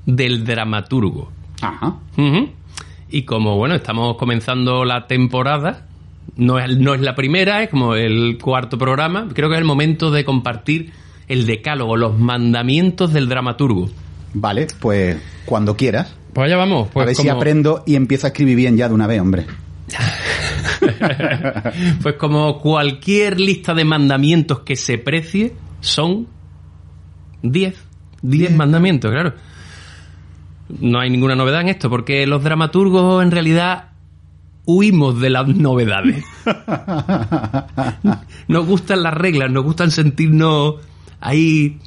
del 0.04 0.44
dramaturgo. 0.44 1.30
Ajá. 1.62 1.94
Y 3.08 3.22
como, 3.22 3.56
bueno, 3.56 3.76
estamos 3.76 4.16
comenzando 4.16 4.84
la 4.84 5.06
temporada, 5.06 5.86
no 6.34 6.58
es, 6.58 6.76
no 6.76 6.92
es 6.94 7.00
la 7.02 7.14
primera, 7.14 7.62
es 7.62 7.68
como 7.70 7.94
el 7.94 8.36
cuarto 8.42 8.78
programa, 8.78 9.28
creo 9.32 9.48
que 9.48 9.54
es 9.54 9.60
el 9.60 9.64
momento 9.64 10.10
de 10.10 10.24
compartir 10.24 10.90
el 11.28 11.46
decálogo, 11.46 11.96
los 11.96 12.18
mandamientos 12.18 13.12
del 13.12 13.28
dramaturgo. 13.28 13.90
Vale, 14.34 14.66
pues 14.80 15.16
cuando 15.44 15.76
quieras. 15.76 16.14
Pues 16.32 16.46
allá 16.46 16.56
vamos. 16.56 16.88
Pues 16.92 17.04
a 17.04 17.06
ver 17.06 17.14
si 17.16 17.22
como- 17.22 17.36
aprendo 17.36 17.82
y 17.86 17.94
empiezo 17.94 18.26
a 18.26 18.28
escribir 18.28 18.56
bien 18.56 18.76
ya 18.76 18.88
de 18.88 18.94
una 18.94 19.06
vez, 19.06 19.20
hombre. 19.20 19.46
pues 22.02 22.14
como 22.16 22.60
cualquier 22.60 23.40
lista 23.40 23.74
de 23.74 23.84
mandamientos 23.84 24.60
que 24.60 24.76
se 24.76 24.98
precie, 24.98 25.54
son 25.80 26.26
10. 27.42 27.74
10 28.22 28.56
mandamientos, 28.56 29.10
claro. 29.10 29.34
No 30.80 30.98
hay 30.98 31.10
ninguna 31.10 31.36
novedad 31.36 31.60
en 31.60 31.68
esto, 31.68 31.90
porque 31.90 32.26
los 32.26 32.42
dramaturgos 32.42 33.22
en 33.22 33.30
realidad 33.30 33.90
huimos 34.64 35.20
de 35.20 35.30
las 35.30 35.46
novedades. 35.46 36.24
Nos 38.48 38.66
gustan 38.66 39.02
las 39.02 39.14
reglas, 39.14 39.50
nos 39.50 39.64
gustan 39.64 39.90
sentirnos 39.90 40.76
ahí 41.24 41.78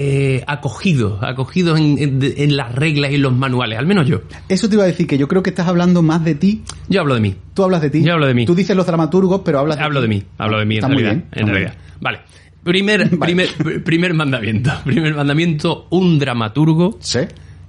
eh, 0.00 0.44
acogidos, 0.46 1.18
acogidos 1.22 1.78
en, 1.80 1.98
en- 1.98 2.20
en 2.36 2.56
las 2.56 2.74
reglas 2.74 3.10
y 3.10 3.16
en 3.16 3.22
los 3.22 3.32
manuales, 3.34 3.78
al 3.78 3.86
menos 3.86 4.06
yo. 4.06 4.20
Eso 4.48 4.68
te 4.68 4.74
iba 4.76 4.84
a 4.84 4.86
decir 4.86 5.06
que 5.06 5.18
yo 5.18 5.26
creo 5.26 5.42
que 5.42 5.50
estás 5.50 5.66
hablando 5.66 6.02
más 6.02 6.22
de 6.24 6.34
ti. 6.36 6.62
Yo 6.88 7.00
hablo 7.00 7.14
de 7.14 7.20
mí. 7.20 7.34
Tú 7.54 7.64
hablas 7.64 7.82
de 7.82 7.90
ti. 7.90 8.02
Yo 8.04 8.12
hablo 8.12 8.26
de 8.26 8.34
mí. 8.34 8.44
Tú 8.46 8.54
dices 8.54 8.76
los 8.76 8.86
dramaturgos, 8.86 9.40
pero 9.44 9.58
hablas 9.58 9.76
de 9.78 9.82
Hablo 9.84 10.00
de 10.00 10.08
mí, 10.08 10.22
hablo 10.38 10.58
de 10.58 10.66
mí 10.66 10.76
en 10.76 10.82
realidad. 10.82 11.10
bien, 11.12 11.26
en 11.32 11.46
realidad. 11.48 11.74
Vale. 12.00 12.20
Primer, 12.62 13.18
primer, 13.18 13.48
pr- 13.48 13.82
primer 13.82 14.14
mandamiento. 14.14 14.70
Primer 14.84 15.14
mandamiento, 15.14 15.86
un 15.90 16.18
dramaturgo. 16.18 16.98
Sí. 17.00 17.20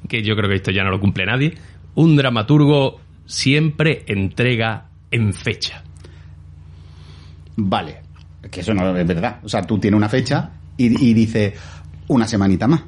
que 0.07 0.21
yo 0.21 0.35
creo 0.35 0.49
que 0.49 0.55
esto 0.55 0.71
ya 0.71 0.83
no 0.83 0.91
lo 0.91 0.99
cumple 0.99 1.25
nadie, 1.25 1.53
un 1.95 2.15
dramaturgo 2.15 2.99
siempre 3.25 4.03
entrega 4.07 4.85
en 5.11 5.33
fecha. 5.33 5.83
Vale. 7.55 8.01
Es 8.43 8.49
que 8.49 8.61
eso 8.61 8.73
no 8.73 8.95
es 8.95 9.07
verdad. 9.07 9.39
O 9.43 9.49
sea, 9.49 9.61
tú 9.63 9.77
tienes 9.79 9.97
una 9.97 10.09
fecha 10.09 10.51
y, 10.79 11.09
y 11.09 11.13
dices 11.13 11.53
una 12.07 12.27
semanita 12.27 12.67
más. 12.67 12.81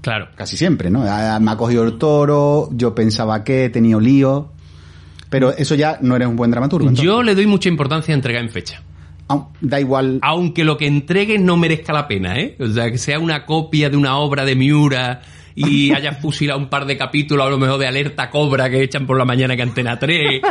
Claro. 0.00 0.28
Casi 0.34 0.56
siempre, 0.56 0.90
¿no? 0.90 1.02
Ah, 1.06 1.38
Me 1.40 1.50
ha 1.50 1.56
cogido 1.56 1.84
el 1.84 1.98
toro, 1.98 2.68
yo 2.72 2.94
pensaba 2.94 3.44
que 3.44 3.64
he 3.66 3.70
tenido 3.70 4.00
lío. 4.00 4.52
Pero 5.28 5.50
eso 5.56 5.74
ya 5.74 5.98
no 6.00 6.16
eres 6.16 6.26
un 6.28 6.36
buen 6.36 6.50
dramaturgo. 6.50 6.88
entonces. 6.88 7.04
Yo 7.04 7.22
le 7.22 7.34
doy 7.34 7.46
mucha 7.46 7.68
importancia 7.68 8.12
a 8.14 8.16
entregar 8.16 8.42
en 8.42 8.50
fecha. 8.50 8.82
Au- 9.28 9.48
Da 9.60 9.78
igual. 9.78 10.18
Aunque 10.22 10.64
lo 10.64 10.76
que 10.76 10.86
entregues 10.88 11.40
no 11.40 11.56
merezca 11.56 11.92
la 11.92 12.08
pena, 12.08 12.36
¿eh? 12.40 12.56
O 12.58 12.66
sea, 12.66 12.90
que 12.90 12.98
sea 12.98 13.18
una 13.20 13.44
copia 13.46 13.88
de 13.90 13.96
una 13.96 14.16
obra 14.16 14.44
de 14.44 14.56
Miura 14.56 15.20
y 15.54 15.92
hayas 15.94 16.18
fusilado 16.20 16.58
un 16.58 16.68
par 16.68 16.84
de 16.86 16.96
capítulos, 16.96 17.46
a 17.46 17.50
lo 17.50 17.58
mejor 17.58 17.78
de 17.78 17.86
Alerta 17.86 18.28
Cobra 18.30 18.68
que 18.70 18.82
echan 18.82 19.06
por 19.06 19.16
la 19.18 19.24
mañana 19.24 19.54
que 19.54 19.62
Antena 19.62 19.98
3, 20.00 20.42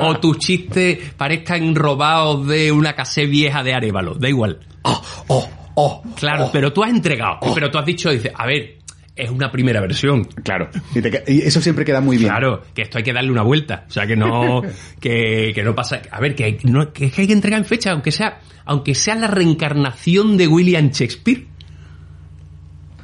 o 0.00 0.16
tus 0.18 0.38
chistes 0.38 0.98
parezcan 1.16 1.74
robados 1.74 2.46
de 2.48 2.70
una 2.72 2.94
casé 2.94 3.24
vieja 3.26 3.62
de 3.62 3.72
Arevalo, 3.74 4.14
da 4.14 4.28
igual. 4.28 4.58
Oh, 4.82 5.02
oh, 5.28 5.48
oh. 5.74 6.02
Claro, 6.16 6.46
oh. 6.46 6.50
pero 6.52 6.72
tú 6.72 6.82
has 6.84 6.90
entregado, 6.90 7.38
pero 7.54 7.70
tú 7.70 7.78
has 7.78 7.86
dicho, 7.86 8.10
dices, 8.10 8.32
a 8.34 8.46
ver, 8.46 8.78
es 9.14 9.30
una 9.30 9.50
primera 9.52 9.80
versión. 9.80 10.24
Claro. 10.24 10.68
Y, 10.94 11.00
te 11.02 11.10
que- 11.10 11.24
y 11.26 11.40
eso 11.42 11.60
siempre 11.60 11.84
queda 11.84 12.00
muy 12.00 12.16
bien. 12.16 12.30
Claro, 12.30 12.62
que 12.74 12.82
esto 12.82 12.98
hay 12.98 13.04
que 13.04 13.12
darle 13.12 13.30
una 13.30 13.42
vuelta. 13.42 13.84
O 13.86 13.90
sea, 13.90 14.06
que 14.06 14.16
no, 14.16 14.62
que, 15.00 15.52
que 15.54 15.62
no 15.62 15.74
pasa. 15.74 16.00
A 16.10 16.20
ver, 16.20 16.34
que, 16.34 16.44
hay- 16.44 16.58
no, 16.64 16.92
que 16.92 17.12
hay 17.16 17.26
que 17.26 17.32
entregar 17.32 17.58
en 17.60 17.66
fecha, 17.66 17.90
aunque 17.92 18.10
sea, 18.10 18.40
aunque 18.64 18.94
sea 18.94 19.14
la 19.16 19.26
reencarnación 19.26 20.36
de 20.36 20.46
William 20.48 20.90
Shakespeare. 20.90 21.46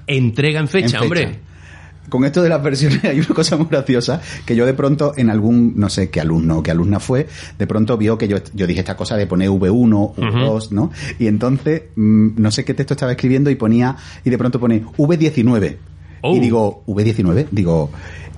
Entrega 0.07 0.61
en 0.61 0.69
fecha, 0.69 0.85
En 0.87 0.91
fecha. 0.93 1.03
hombre. 1.03 1.41
Con 2.09 2.25
esto 2.25 2.43
de 2.43 2.49
las 2.49 2.63
versiones 2.63 3.05
hay 3.05 3.19
una 3.19 3.35
cosa 3.35 3.57
muy 3.57 3.67
graciosa 3.67 4.21
que 4.45 4.57
yo 4.57 4.67
de 4.67 4.75
pronto 4.75 5.13
en 5.17 5.31
algún, 5.31 5.75
no 5.77 5.89
sé 5.89 6.11
qué 6.11 6.21
alumno 6.21 6.59
o 6.59 6.63
qué 6.63 6.71
alumna 6.71 7.01
fue, 7.01 7.27
de 7.59 7.67
pronto 7.67 7.97
vio 7.97 8.19
que 8.19 8.29
yo, 8.29 8.39
yo 8.55 8.67
dije 8.67 8.81
esta 8.81 8.97
cosa 8.97 9.17
de 9.17 9.27
poner 9.27 9.51
V1, 9.51 10.15
V2, 10.15 10.71
¿no? 10.71 10.91
Y 11.19 11.27
entonces, 11.27 11.83
mm, 11.97 12.29
no 12.37 12.51
sé 12.51 12.65
qué 12.65 12.75
texto 12.75 12.95
estaba 12.95 13.13
escribiendo 13.13 13.51
y 13.51 13.55
ponía, 13.55 13.97
y 14.25 14.31
de 14.31 14.39
pronto 14.39 14.61
pone 14.61 14.85
V19. 14.85 15.77
Oh. 16.23 16.35
Y 16.35 16.41
digo, 16.41 16.83
V19, 16.87 17.49
digo, 17.51 17.91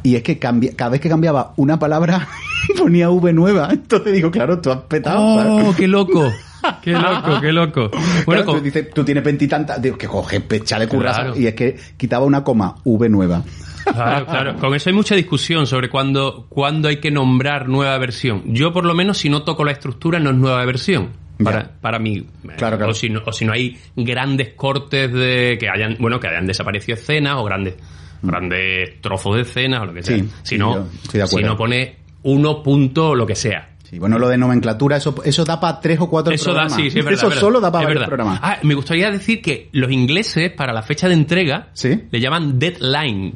y 0.02 0.16
es 0.16 0.22
que 0.22 0.38
cambia, 0.38 0.72
cada 0.74 0.92
vez 0.92 1.00
que 1.00 1.08
cambiaba 1.08 1.54
una 1.56 1.78
palabra 1.78 2.28
ponía 2.78 3.10
V 3.10 3.32
nueva. 3.32 3.68
Entonces 3.70 4.12
digo, 4.12 4.30
claro, 4.30 4.60
tú 4.60 4.70
has 4.70 4.82
petado. 4.82 5.20
¡Oh, 5.20 5.60
¿sabes? 5.60 5.76
qué 5.76 5.88
loco! 5.88 6.30
¡Qué 6.82 6.92
loco, 6.92 7.40
qué 7.40 7.52
loco! 7.52 7.90
Bueno, 8.26 8.44
Claro, 8.44 8.58
tú 8.58 8.60
dices, 8.60 8.90
tú 8.94 9.04
tienes 9.04 9.24
veintitantas, 9.24 9.80
digo, 9.80 9.96
que 9.96 10.06
coge 10.06 10.40
pecha 10.40 10.78
de 10.78 10.88
curras, 10.88 11.16
Claro. 11.18 11.36
y 11.36 11.46
es 11.46 11.54
que 11.54 11.76
quitaba 11.96 12.24
una 12.24 12.42
coma, 12.44 12.74
V 12.84 13.08
nueva. 13.08 13.42
Claro, 13.84 14.26
claro. 14.26 14.56
Con 14.56 14.74
eso 14.74 14.90
hay 14.90 14.94
mucha 14.94 15.14
discusión 15.14 15.66
sobre 15.66 15.88
cuándo, 15.88 16.46
cuándo 16.48 16.88
hay 16.88 16.98
que 16.98 17.10
nombrar 17.10 17.68
nueva 17.68 17.96
versión. 17.98 18.42
Yo, 18.46 18.72
por 18.72 18.84
lo 18.84 18.94
menos, 18.94 19.18
si 19.18 19.28
no 19.28 19.42
toco 19.42 19.64
la 19.64 19.72
estructura, 19.72 20.20
no 20.20 20.30
es 20.30 20.36
nueva 20.36 20.64
versión. 20.64 21.08
Para, 21.42 21.70
para 21.80 21.98
mí. 21.98 22.26
Claro, 22.58 22.76
claro. 22.76 22.90
O 22.92 22.94
si, 22.94 23.08
no, 23.08 23.22
o 23.24 23.32
si 23.32 23.46
no 23.46 23.54
hay 23.54 23.78
grandes 23.96 24.50
cortes 24.54 25.10
de 25.10 25.56
que 25.58 25.70
hayan, 25.70 25.96
bueno, 25.98 26.20
que 26.20 26.28
hayan 26.28 26.46
desaparecido 26.46 26.98
escenas 26.98 27.36
o 27.36 27.44
grandes, 27.44 27.76
grandes 28.22 29.00
trozos 29.00 29.36
de 29.36 29.42
escenas 29.42 29.80
o 29.80 29.86
lo 29.86 29.94
que 29.94 30.02
sea. 30.02 30.18
Mm. 30.18 30.20
Sí, 30.20 30.30
si 30.42 30.58
no, 30.58 30.86
yo 31.12 31.26
si 31.26 31.42
no 31.42 31.56
pone 31.56 31.96
uno 32.24 32.62
punto 32.62 33.14
lo 33.14 33.26
que 33.26 33.34
sea. 33.34 33.69
Sí, 33.90 33.98
bueno, 33.98 34.20
lo 34.20 34.28
de 34.28 34.38
nomenclatura, 34.38 34.98
eso, 34.98 35.16
eso 35.24 35.44
da 35.44 35.58
para 35.58 35.80
tres 35.80 35.98
o 35.98 36.08
cuatro 36.08 36.32
Eso 36.32 36.54
da, 36.54 36.68
sí, 36.68 36.82
sí, 36.92 37.00
es 37.00 37.04
verdad. 37.04 37.12
Eso 37.14 37.26
verdad. 37.26 37.40
solo 37.40 37.60
da 37.60 37.72
para 37.72 37.86
varios 37.86 38.04
programas. 38.06 38.38
Ah, 38.40 38.58
me 38.62 38.74
gustaría 38.74 39.10
decir 39.10 39.42
que 39.42 39.68
los 39.72 39.90
ingleses, 39.90 40.52
para 40.52 40.72
la 40.72 40.82
fecha 40.82 41.08
de 41.08 41.14
entrega, 41.14 41.70
Sí. 41.72 42.00
le 42.08 42.20
llaman 42.20 42.60
deadline. 42.60 43.32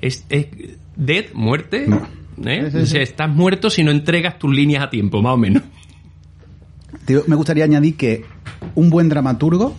Es, 0.00 0.24
es 0.30 0.46
dead, 0.96 1.26
muerte. 1.34 1.84
No. 1.86 2.08
¿eh? 2.46 2.70
Sí, 2.72 2.78
O 2.78 2.86
sea, 2.86 3.02
estás 3.02 3.28
muerto 3.28 3.68
si 3.68 3.84
no 3.84 3.90
entregas 3.90 4.38
tus 4.38 4.54
líneas 4.54 4.82
a 4.82 4.88
tiempo, 4.88 5.20
más 5.20 5.34
o 5.34 5.36
menos. 5.36 5.62
Tío, 7.04 7.24
me 7.26 7.36
gustaría 7.36 7.64
añadir 7.64 7.94
que 7.96 8.24
un 8.74 8.88
buen 8.88 9.10
dramaturgo, 9.10 9.74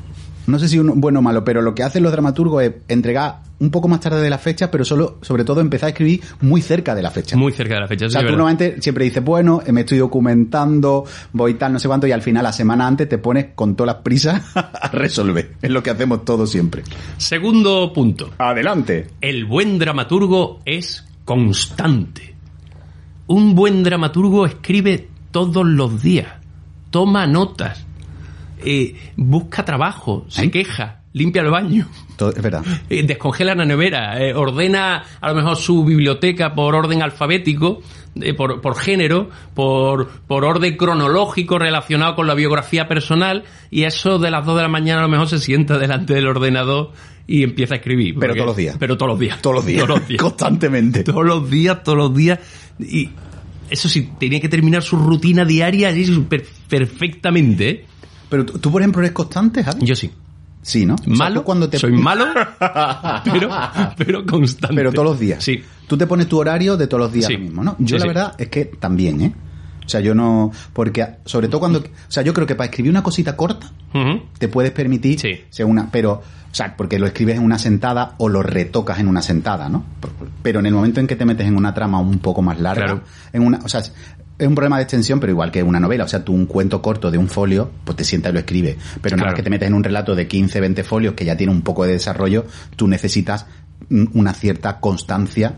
no 0.48 0.60
sé 0.60 0.68
si 0.68 0.80
un 0.80 1.00
bueno 1.00 1.20
o 1.20 1.22
malo, 1.22 1.44
pero 1.44 1.62
lo 1.62 1.74
que 1.74 1.84
hacen 1.84 2.04
los 2.04 2.12
dramaturgos 2.12 2.64
es 2.64 2.74
entregar 2.88 3.42
un 3.60 3.72
poco 3.72 3.88
más 3.88 4.02
tarde 4.02 4.22
de 4.22 4.30
la 4.30 4.38
fecha, 4.38 4.70
pero 4.70 4.84
solo, 4.84 5.20
sobre 5.22 5.46
todo, 5.46 5.62
empezar 5.62 5.88
a 5.88 5.90
escribir 5.92 6.22
muy 6.42 6.62
cerca 6.62 6.94
de 6.94 7.02
la 7.02 7.12
fecha. 7.12 7.38
Muy 7.38 7.54
cerca 7.54 7.76
de 7.76 7.82
la 7.82 7.88
fecha. 7.88 8.08
o 8.08 8.10
sea, 8.10 8.22
sí 8.22 8.28
tú 8.28 8.34
normalmente 8.34 8.82
siempre 8.82 9.06
dices, 9.06 9.24
bueno, 9.24 9.62
me 9.72 9.82
estoy 9.82 10.00
documentando, 10.00 11.06
voy 11.32 11.54
tal, 11.54 11.74
no 11.74 11.80
sé 11.80 11.88
cuánto, 11.88 12.06
y 12.06 12.12
al 12.12 12.22
final, 12.22 12.44
la 12.44 12.52
semana 12.52 12.86
antes, 12.86 13.08
te 13.08 13.18
pones 13.18 13.48
con 13.56 13.76
todas 13.76 13.96
las 13.96 14.04
prisas 14.04 14.44
a 14.56 14.90
resolver. 14.92 15.54
Es 15.62 15.70
lo 15.70 15.82
que 15.82 15.92
hacemos 15.92 16.26
todos 16.26 16.52
siempre. 16.52 16.84
Segundo 17.18 17.94
punto. 17.94 18.32
Adelante. 18.38 19.08
El 19.22 19.46
buen 19.46 19.80
dramaturgo 19.80 20.60
es 20.66 21.06
constante. 21.24 22.36
Un 23.28 23.56
buen 23.56 23.84
dramaturgo 23.84 24.46
escribe 24.46 25.08
todos 25.32 25.66
los 25.66 26.04
días, 26.04 26.28
toma 26.92 27.26
notas, 27.26 27.83
eh, 28.66 28.96
busca 29.18 29.64
trabajo, 29.66 30.26
se 30.30 30.46
¿Eh? 30.46 30.52
queja, 30.52 31.02
limpia 31.14 31.42
el 31.42 31.50
baño, 31.50 31.88
Todo- 32.18 32.32
es 32.32 32.42
verdad. 32.42 32.64
eh, 32.90 33.04
descongela 33.04 33.56
la 33.56 33.66
nevera, 33.66 34.20
eh, 34.22 34.34
ordena 34.34 35.04
a 35.22 35.30
lo 35.30 35.36
mejor 35.36 35.56
su 35.58 35.84
biblioteca 35.86 36.54
por 36.56 36.76
orden 36.76 37.02
alfabético, 37.02 37.82
eh, 38.22 38.34
por, 38.34 38.62
por 38.62 38.76
género, 38.78 39.30
por, 39.54 40.08
por 40.28 40.46
orden 40.46 40.76
cronológico 40.78 41.58
relacionado 41.60 42.16
con 42.16 42.28
la 42.28 42.34
biografía 42.36 42.88
personal, 42.88 43.44
y 43.72 43.84
eso 43.84 44.20
de 44.20 44.32
las 44.32 44.46
2 44.46 44.56
de 44.58 44.62
la 44.64 44.70
mañana 44.70 45.00
a 45.00 45.04
lo 45.04 45.10
mejor 45.10 45.28
se 45.28 45.40
sienta 45.40 45.78
delante 45.78 46.14
del 46.14 46.28
ordenador 46.28 46.92
y 47.26 47.44
empieza 47.44 47.76
a 47.76 47.78
escribir. 47.78 48.16
Pero 48.20 48.34
todos 48.34 48.48
los 48.48 48.58
días. 48.58 48.76
Pero 48.80 48.98
todos 48.98 49.12
los 49.12 49.20
días. 49.20 49.42
Todos 49.42 49.56
los 49.56 49.66
días. 49.66 49.80
Todos 49.88 50.00
los 50.00 50.08
días. 50.08 50.22
Constantemente. 50.22 51.04
Todos 51.04 51.26
los 51.26 51.50
días, 51.50 51.82
todos 51.84 51.98
los 51.98 52.16
días. 52.16 52.40
Y 52.80 53.10
eso 53.70 53.88
sí, 53.90 54.10
tenía 54.20 54.40
que 54.42 54.50
terminar 54.50 54.84
su 54.84 54.98
rutina 54.98 55.46
diaria 55.46 55.92
perfectamente. 56.68 57.86
Pero 58.34 58.46
tú, 58.46 58.72
por 58.72 58.82
ejemplo, 58.82 59.00
eres 59.02 59.12
constante, 59.12 59.64
Javi. 59.64 59.86
Yo 59.86 59.96
sí. 59.96 60.10
Sí, 60.64 60.86
¿no? 60.88 60.96
O 60.96 60.98
sea, 60.98 61.14
Malo, 61.16 61.44
cuando 61.44 61.70
te... 61.70 61.78
soy 61.78 61.92
malo, 61.92 62.26
pero, 63.26 63.50
pero 63.98 64.26
constante. 64.26 64.76
Pero 64.76 64.92
todos 64.92 65.06
los 65.10 65.20
días. 65.20 65.44
Sí. 65.44 65.62
Tú 65.88 65.98
te 65.98 66.08
pones 66.08 66.28
tu 66.28 66.40
horario 66.40 66.78
de 66.78 66.88
todos 66.88 67.02
los 67.04 67.14
días 67.14 67.28
Sí. 67.28 67.34
lo 67.34 67.40
mismo, 67.40 67.64
¿no? 67.64 67.76
Yo 67.80 67.98
Sí, 67.98 68.02
la 68.02 68.08
verdad 68.08 68.36
es 68.38 68.48
que 68.48 68.66
también, 68.66 69.22
¿eh? 69.22 69.34
O 69.86 69.90
sea, 69.90 70.00
yo 70.00 70.16
no... 70.16 70.52
Porque, 70.72 71.06
sobre 71.26 71.48
todo 71.50 71.60
cuando... 71.60 71.80
O 71.80 71.84
sea, 72.08 72.24
yo 72.24 72.34
creo 72.34 72.48
que 72.48 72.56
para 72.56 72.66
escribir 72.70 72.90
una 72.90 73.04
cosita 73.04 73.36
corta, 73.36 73.72
te 74.40 74.48
puedes 74.48 74.72
permitir 74.72 75.20
Sí. 75.20 75.64
una... 75.64 75.92
Pero, 75.92 76.14
o 76.14 76.56
sea, 76.56 76.76
porque 76.78 76.98
lo 76.98 77.06
escribes 77.06 77.36
en 77.36 77.44
una 77.44 77.60
sentada 77.60 78.16
o 78.18 78.30
lo 78.30 78.42
retocas 78.42 79.00
en 79.00 79.10
una 79.10 79.22
sentada, 79.22 79.68
¿no? 79.68 79.84
Pero 80.42 80.62
en 80.62 80.66
el 80.68 80.74
momento 80.74 81.02
en 81.02 81.08
que 81.08 81.18
te 81.18 81.26
metes 81.26 81.46
en 81.46 81.58
una 81.58 81.74
trama 81.74 82.00
un 82.00 82.20
poco 82.20 82.42
más 82.42 82.60
larga, 82.60 82.86
Claro. 82.86 83.02
en 83.34 83.44
una... 83.46 83.60
O 83.66 83.68
sea, 83.68 83.82
es 84.40 84.48
un 84.48 84.56
problema 84.56 84.78
de 84.78 84.84
extensión, 84.84 85.20
pero 85.20 85.32
igual 85.32 85.52
que 85.52 85.62
una 85.64 85.80
novela. 85.80 86.04
O 86.04 86.08
sea, 86.08 86.24
tú 86.26 86.34
un 86.34 86.46
cuento 86.46 86.82
corto 86.82 87.12
de 87.12 87.18
un 87.18 87.28
folio, 87.30 87.72
pues 87.86 87.96
te 87.98 88.04
sientas 88.04 88.32
y 88.32 88.34
lo 88.34 88.40
escribes. 88.40 88.76
Pero 89.02 89.16
nada 89.16 89.26
Claro. 89.26 89.32
más 89.32 89.36
que 89.36 89.44
te 89.44 89.50
metes 89.50 89.68
en 89.68 89.74
un 89.76 89.84
relato 89.84 90.16
de 90.16 90.28
15, 90.28 90.60
20 90.60 90.84
folios 90.84 91.14
que 91.14 91.26
ya 91.26 91.38
tiene 91.38 91.52
un 91.54 91.62
poco 91.62 91.86
de 91.86 91.94
desarrollo, 91.94 92.46
tú 92.76 92.88
necesitas 92.88 93.46
una 94.14 94.34
cierta 94.34 94.80
constancia. 94.80 95.54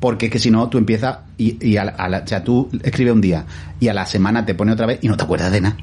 Porque 0.00 0.26
es 0.26 0.32
que 0.32 0.38
si 0.38 0.50
no, 0.50 0.68
tú 0.68 0.78
empiezas 0.78 1.18
y, 1.38 1.56
y 1.66 1.76
a 1.76 1.84
la- 1.84 1.90
a 1.92 2.08
la- 2.08 2.18
o 2.18 2.26
sea, 2.26 2.44
tú 2.44 2.68
escribes 2.84 3.12
un 3.14 3.20
día 3.20 3.46
y 3.80 3.88
a 3.88 3.94
la 3.94 4.06
semana 4.06 4.46
te 4.46 4.54
pone 4.54 4.70
otra 4.72 4.86
vez 4.86 5.00
y 5.02 5.08
no 5.08 5.16
te 5.16 5.24
acuerdas 5.24 5.50
de 5.50 5.60
nada. 5.60 5.76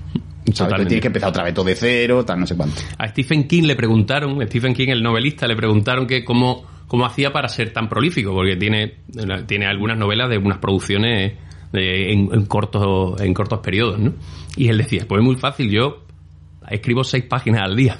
Tienes 0.45 1.01
que 1.01 1.07
empezar 1.07 1.29
otra 1.29 1.43
vez 1.43 1.53
todo 1.53 1.65
de 1.65 1.75
cero, 1.75 2.23
tal, 2.23 2.39
no 2.39 2.47
sé 2.47 2.55
cuánto. 2.55 2.75
A 2.97 3.07
Stephen 3.09 3.45
King 3.47 3.63
le 3.63 3.75
preguntaron, 3.75 4.39
Stephen 4.47 4.73
King, 4.73 4.87
el 4.89 5.03
novelista, 5.03 5.47
le 5.47 5.55
preguntaron 5.57 6.07
que 6.07 6.23
cómo, 6.23 6.63
cómo 6.87 7.05
hacía 7.05 7.33
para 7.33 7.49
ser 7.49 7.73
tan 7.73 7.89
prolífico, 7.89 8.31
porque 8.33 8.55
tiene, 8.55 8.93
tiene 9.47 9.65
algunas 9.65 9.97
novelas 9.97 10.29
de 10.29 10.37
unas 10.37 10.59
producciones 10.59 11.33
de- 11.71 12.11
en, 12.13 12.29
en 12.33 12.45
cortos, 12.45 13.19
en 13.21 13.33
cortos 13.33 13.59
periodos, 13.59 13.99
¿no? 13.99 14.13
Y 14.55 14.67
él 14.69 14.77
decía, 14.77 15.05
pues 15.07 15.19
es 15.19 15.25
muy 15.25 15.35
fácil, 15.35 15.69
yo 15.69 16.03
escribo 16.69 17.03
seis 17.03 17.23
páginas 17.25 17.61
al 17.63 17.75
día. 17.75 17.97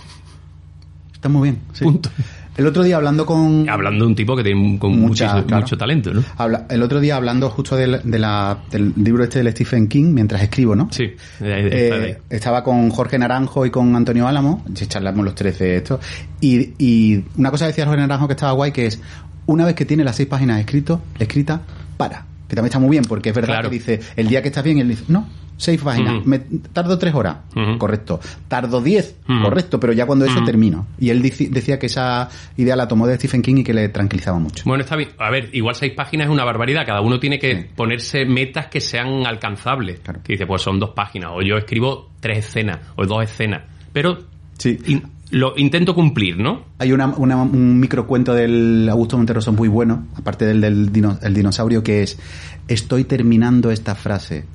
Está 1.13 1.29
muy 1.29 1.49
bien. 1.49 1.61
sí. 1.73 1.83
Punto. 1.83 2.09
El 2.57 2.67
otro 2.67 2.83
día 2.83 2.95
hablando 2.95 3.25
con... 3.25 3.67
Hablando 3.69 4.05
de 4.05 4.09
un 4.11 4.15
tipo 4.15 4.33
que 4.33 4.41
tiene 4.41 4.79
con 4.79 4.91
Mucha, 4.97 5.25
muchísimo- 5.25 5.45
claro. 5.45 5.63
mucho 5.63 5.77
talento, 5.77 6.13
¿no? 6.13 6.23
Habla- 6.37 6.67
el 6.69 6.81
otro 6.83 7.01
día 7.01 7.17
hablando 7.17 7.49
justo 7.49 7.75
del, 7.75 7.99
de 8.01 8.17
la- 8.17 8.59
del 8.71 8.93
libro 8.95 9.25
este 9.25 9.39
del 9.43 9.51
Stephen 9.51 9.89
King, 9.89 10.13
mientras 10.13 10.41
escribo, 10.41 10.73
¿no? 10.73 10.87
Sí. 10.89 11.03
Eh, 11.41 12.17
estaba 12.29 12.63
con 12.63 12.89
Jorge 12.91 13.19
Naranjo 13.19 13.65
y 13.65 13.71
con 13.71 13.93
Antonio 13.93 14.25
Álamo, 14.25 14.63
charlamos 14.73 15.25
los 15.25 15.35
tres 15.35 15.59
de 15.59 15.75
esto, 15.75 15.99
y, 16.39 16.69
y 16.77 17.25
una 17.35 17.51
cosa 17.51 17.67
decía 17.67 17.85
Jorge 17.85 17.99
Naranjo 17.99 18.27
que 18.27 18.33
estaba 18.35 18.53
guay, 18.53 18.71
que 18.71 18.85
es, 18.85 19.01
una 19.47 19.65
vez 19.65 19.75
que 19.75 19.83
tiene 19.83 20.05
las 20.05 20.15
seis 20.15 20.29
páginas 20.29 20.57
escrito, 20.61 21.01
escritas, 21.19 21.59
para. 21.97 22.25
Que 22.47 22.55
también 22.55 22.65
está 22.69 22.79
muy 22.79 22.89
bien, 22.91 23.03
porque 23.05 23.29
es 23.29 23.35
verdad 23.35 23.55
Claro. 23.55 23.69
que 23.69 23.75
dice, 23.75 23.99
el 24.15 24.27
día 24.27 24.41
que 24.41 24.49
estás 24.49 24.63
bien, 24.63 24.77
él 24.79 24.87
dice, 24.89 25.05
no, 25.07 25.27
seis 25.57 25.81
páginas, 25.81 26.25
me 26.25 26.39
tardo 26.39 26.99
tres 26.99 27.15
horas, 27.15 27.37
correcto. 27.77 28.19
Tardo 28.47 28.81
diez, 28.81 29.15
correcto, 29.25 29.79
pero 29.79 29.93
ya 29.93 30.05
cuando 30.05 30.25
eso 30.25 30.43
termino. 30.43 30.85
Y 30.99 31.09
él 31.09 31.21
decía 31.21 31.79
que 31.79 31.85
esa 31.87 32.29
idea 32.57 32.75
la 32.75 32.87
tomó 32.87 33.07
de 33.07 33.15
Stephen 33.15 33.41
King 33.41 33.55
y 33.57 33.63
que 33.63 33.73
le 33.73 33.89
tranquilizaba 33.89 34.37
mucho. 34.37 34.63
Bueno, 34.65 34.83
está 34.83 34.95
bien. 34.95 35.09
A 35.17 35.29
ver, 35.31 35.49
igual 35.53 35.73
seis 35.75 35.93
páginas 35.95 36.27
es 36.27 36.33
una 36.33 36.43
barbaridad. 36.43 36.85
Cada 36.85 37.01
uno 37.01 37.19
tiene 37.19 37.39
que 37.39 37.55
Sí. 37.55 37.65
ponerse 37.75 38.25
metas 38.25 38.67
que 38.67 38.81
sean 38.81 39.25
alcanzables. 39.25 39.99
Claro. 40.01 40.19
Que 40.23 40.33
dice, 40.33 40.45
pues 40.45 40.61
son 40.61 40.79
dos 40.79 40.91
páginas. 40.91 41.31
O 41.33 41.41
yo 41.41 41.55
escribo 41.57 42.09
tres 42.19 42.39
escenas. 42.45 42.79
O 42.97 43.05
dos 43.05 43.23
escenas. 43.23 43.61
Pero 43.93 44.19
Sí. 44.57 44.77
in- 44.87 45.03
lo 45.31 45.53
intento 45.57 45.95
cumplir, 45.95 46.37
¿no? 46.37 46.63
Hay 46.77 46.91
una, 46.91 47.07
una- 47.07 47.37
un 47.37 47.79
microcuento 47.79 48.33
del 48.33 48.87
Augusto 48.89 49.17
Monterroso 49.17 49.51
muy 49.53 49.67
bueno, 49.67 50.05
aparte 50.15 50.45
del 50.45 50.61
del 50.61 50.91
dino- 50.91 51.17
el 51.21 51.33
dinosaurio, 51.33 51.83
que 51.83 52.03
es 52.03 52.19
Estoy 52.67 53.03
terminando 53.03 53.69
esta 53.71 53.93
frase. 53.95 54.45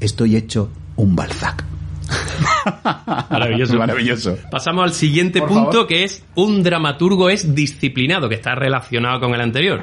Estoy 0.00 0.36
hecho 0.36 0.70
un 0.96 1.16
Balzac. 1.16 1.64
Maravilloso. 3.30 3.76
Maravilloso. 3.78 4.36
Pasamos 4.50 4.84
al 4.84 4.92
siguiente 4.92 5.40
Por 5.40 5.48
punto, 5.48 5.72
favor. 5.72 5.86
que 5.86 6.04
es 6.04 6.24
un 6.34 6.62
dramaturgo 6.62 7.30
es 7.30 7.54
disciplinado, 7.54 8.28
que 8.28 8.34
está 8.34 8.54
relacionado 8.54 9.20
con 9.20 9.34
el 9.34 9.40
anterior. 9.40 9.82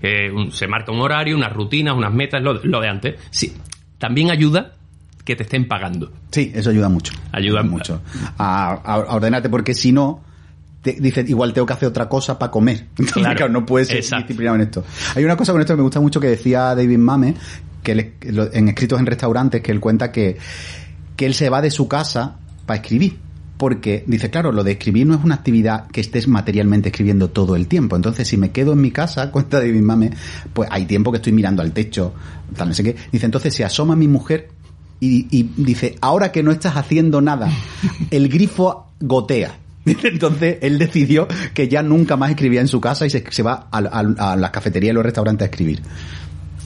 Que 0.00 0.30
un- 0.34 0.52
se 0.52 0.66
marca 0.68 0.92
un 0.92 1.00
horario, 1.00 1.36
unas 1.36 1.52
rutinas, 1.52 1.94
unas 1.96 2.12
metas, 2.12 2.42
lo, 2.42 2.54
lo 2.64 2.80
de 2.80 2.88
antes. 2.88 3.14
Sí, 3.30 3.52
también 3.98 4.30
ayuda 4.30 4.74
que 5.28 5.36
te 5.36 5.42
estén 5.42 5.68
pagando. 5.68 6.10
Sí, 6.30 6.50
eso 6.54 6.70
ayuda 6.70 6.88
mucho. 6.88 7.12
Ayuda 7.32 7.62
mucho. 7.62 8.00
A, 8.38 9.04
ordenarte, 9.10 9.48
porque 9.50 9.74
si 9.74 9.92
no, 9.92 10.22
te, 10.82 10.92
dices, 10.94 11.28
igual 11.28 11.52
tengo 11.52 11.66
que 11.66 11.74
hacer 11.74 11.86
otra 11.88 12.08
cosa 12.08 12.38
para 12.38 12.50
comer. 12.50 12.86
Entonces, 12.98 13.12
Claro. 13.14 13.36
claro, 13.36 13.52
no 13.52 13.66
puedes 13.66 13.88
ser 13.88 13.98
Exacto. 13.98 14.28
disciplinado 14.28 14.56
en 14.56 14.62
esto. 14.62 14.84
Hay 15.14 15.24
una 15.24 15.36
cosa 15.36 15.52
con 15.52 15.60
esto 15.60 15.74
que 15.74 15.76
me 15.76 15.82
gusta 15.82 16.00
mucho 16.00 16.18
que 16.18 16.28
decía 16.28 16.74
David 16.74 16.96
Mame, 16.98 17.34
que 17.82 17.92
él- 17.92 18.12
en 18.52 18.68
escritos 18.68 18.98
en 18.98 19.06
restaurantes, 19.06 19.60
que 19.60 19.70
él 19.70 19.80
cuenta 19.80 20.10
que, 20.10 20.38
que 21.14 21.26
él 21.26 21.34
se 21.34 21.50
va 21.50 21.60
de 21.60 21.70
su 21.70 21.86
casa 21.88 22.36
para 22.64 22.80
escribir. 22.80 23.18
Porque 23.58 24.04
dice, 24.06 24.30
claro, 24.30 24.52
lo 24.52 24.62
de 24.62 24.70
escribir 24.72 25.04
no 25.06 25.14
es 25.16 25.24
una 25.24 25.34
actividad 25.34 25.88
que 25.88 26.00
estés 26.00 26.28
materialmente 26.28 26.90
escribiendo 26.90 27.30
todo 27.30 27.56
el 27.56 27.66
tiempo. 27.66 27.96
Entonces, 27.96 28.28
si 28.28 28.36
me 28.36 28.52
quedo 28.52 28.72
en 28.72 28.80
mi 28.80 28.92
casa, 28.92 29.30
cuenta 29.32 29.58
David 29.58 29.82
Mame, 29.82 30.10
pues 30.52 30.68
hay 30.70 30.86
tiempo 30.86 31.10
que 31.10 31.16
estoy 31.16 31.32
mirando 31.32 31.60
al 31.60 31.72
techo, 31.72 32.14
tal, 32.56 32.68
no 32.68 32.74
sé 32.74 32.84
qué. 32.84 32.94
Dice, 33.10 33.26
entonces 33.26 33.52
se 33.52 33.64
asoma 33.64 33.96
mi 33.96 34.06
mujer 34.06 34.48
y, 35.00 35.26
y 35.30 35.50
dice, 35.56 35.96
ahora 36.00 36.32
que 36.32 36.42
no 36.42 36.50
estás 36.50 36.76
haciendo 36.76 37.20
nada, 37.20 37.50
el 38.10 38.28
grifo 38.28 38.86
gotea. 39.00 39.58
Entonces 39.86 40.58
él 40.60 40.78
decidió 40.78 41.26
que 41.54 41.68
ya 41.68 41.82
nunca 41.82 42.16
más 42.16 42.30
escribía 42.30 42.60
en 42.60 42.68
su 42.68 42.80
casa 42.80 43.06
y 43.06 43.10
se, 43.10 43.24
se 43.30 43.42
va 43.42 43.68
a, 43.70 43.78
a- 43.78 44.32
a 44.32 44.36
las 44.36 44.50
cafeterías 44.50 44.92
y 44.92 44.94
los 44.94 45.04
restaurantes 45.04 45.46
a 45.46 45.50
escribir. 45.50 45.82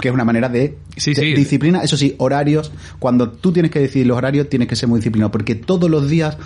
Que 0.01 0.09
es 0.09 0.14
una 0.14 0.25
manera 0.25 0.49
de, 0.49 0.79
Sí, 0.97 1.14
de 1.14 1.21
sí. 1.21 1.35
disciplina. 1.35 1.83
Eso 1.83 1.97
sí, 1.97 2.14
horarios. 2.18 2.73
Cuando 2.99 3.31
tú 3.31 3.53
tienes 3.53 3.71
que 3.71 3.79
decidir 3.79 4.07
los 4.09 4.16
horarios, 4.16 4.49
tienes 4.49 4.66
que 4.66 4.75
ser 4.75 4.88
muy 4.88 4.99
disciplinado. 4.99 5.31
Porque 5.31 5.55
todos 5.55 5.88
los 5.88 6.09
días 6.09 6.37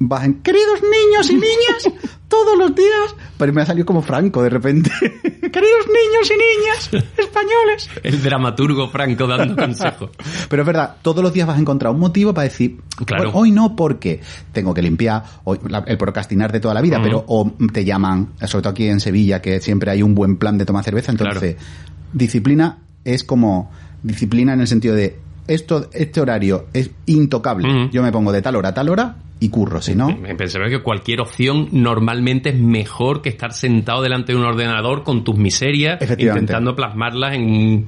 vas 0.00 0.24
en, 0.24 0.34
queridos 0.40 0.80
niños 0.82 1.30
y 1.30 1.34
niñas, 1.34 2.00
todos 2.26 2.58
los 2.58 2.74
días. 2.74 3.14
Pero 3.38 3.52
me 3.52 3.62
ha 3.62 3.66
salido 3.66 3.86
como 3.86 4.02
Franco 4.02 4.42
de 4.42 4.48
repente. 4.50 4.90
queridos 5.50 5.86
niños 5.86 6.30
y 6.30 6.94
niñas 6.96 7.04
españoles. 7.18 7.90
El 8.02 8.22
dramaturgo 8.22 8.88
franco 8.88 9.26
dando 9.26 9.56
consejos. 9.62 10.10
Pero 10.48 10.62
es 10.62 10.66
verdad, 10.66 10.96
todos 11.02 11.22
los 11.22 11.32
días 11.32 11.46
vas 11.46 11.56
a 11.56 11.60
encontrar 11.60 11.92
un 11.92 12.00
motivo 12.00 12.32
para 12.34 12.44
decir, 12.44 12.78
Claro. 13.04 13.24
"Bueno, 13.24 13.38
hoy 13.38 13.50
no 13.50 13.76
porque 13.76 14.20
tengo 14.52 14.72
que 14.72 14.82
limpiar, 14.82 15.22
hoy, 15.44 15.58
la- 15.68 15.84
el 15.86 15.98
procrastinar 15.98 16.50
de 16.52 16.60
toda 16.60 16.72
la 16.74 16.80
vida, 16.80 16.98
pero 17.02 17.24
o 17.26 17.52
te 17.72 17.84
llaman, 17.84 18.32
sobre 18.46 18.62
todo 18.62 18.70
aquí 18.70 18.86
en 18.88 19.00
Sevilla, 19.00 19.42
que 19.42 19.60
siempre 19.60 19.90
hay 19.90 20.02
un 20.02 20.14
buen 20.14 20.36
plan 20.36 20.56
de 20.58 20.64
tomar 20.64 20.82
cerveza, 20.84 21.12
entonces 21.12 21.56
disciplina 22.12 22.78
es 23.04 23.24
como 23.24 23.70
disciplina 24.02 24.52
en 24.54 24.60
el 24.60 24.66
sentido 24.66 24.94
de 24.94 25.18
esto, 25.46 25.88
este 25.92 26.20
horario 26.20 26.66
es 26.72 26.90
intocable. 27.06 27.88
Yo 27.92 28.02
me 28.02 28.10
pongo 28.10 28.32
de 28.32 28.42
tal 28.42 28.56
hora 28.56 28.70
a 28.70 28.74
tal 28.74 28.88
hora 28.88 29.16
y 29.38 29.50
curro. 29.50 29.82
Si 29.82 29.94
no, 29.94 30.16
Me 30.16 30.34
Pensaba 30.34 30.68
que 30.68 30.80
cualquier 30.82 31.20
opción 31.20 31.68
normalmente 31.72 32.48
es 32.50 32.58
mejor 32.58 33.20
que 33.20 33.28
estar 33.28 33.52
sentado 33.52 34.00
delante 34.02 34.32
de 34.32 34.38
un 34.38 34.44
ordenador 34.46 35.02
con 35.02 35.24
tus 35.24 35.36
miserias, 35.36 35.98
intentando 36.18 36.74
plasmarlas 36.74 37.34
en 37.34 37.86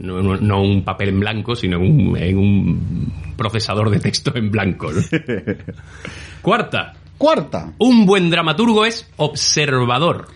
no, 0.00 0.22
no- 0.22 0.36
no 0.36 0.62
un 0.62 0.82
papel 0.84 1.08
en 1.08 1.20
blanco, 1.20 1.56
sino 1.56 1.78
en 1.78 1.82
un, 2.10 2.16
en 2.16 2.38
un 2.38 3.12
procesador 3.36 3.90
de 3.90 3.98
texto 3.98 4.32
en 4.36 4.50
blanco. 4.52 4.90
¿no? 4.92 5.00
Cuarta, 6.42 6.94
cuarta. 7.18 7.72
un 7.78 8.06
buen 8.06 8.30
dramaturgo 8.30 8.84
es 8.84 9.10
observador. 9.16 10.28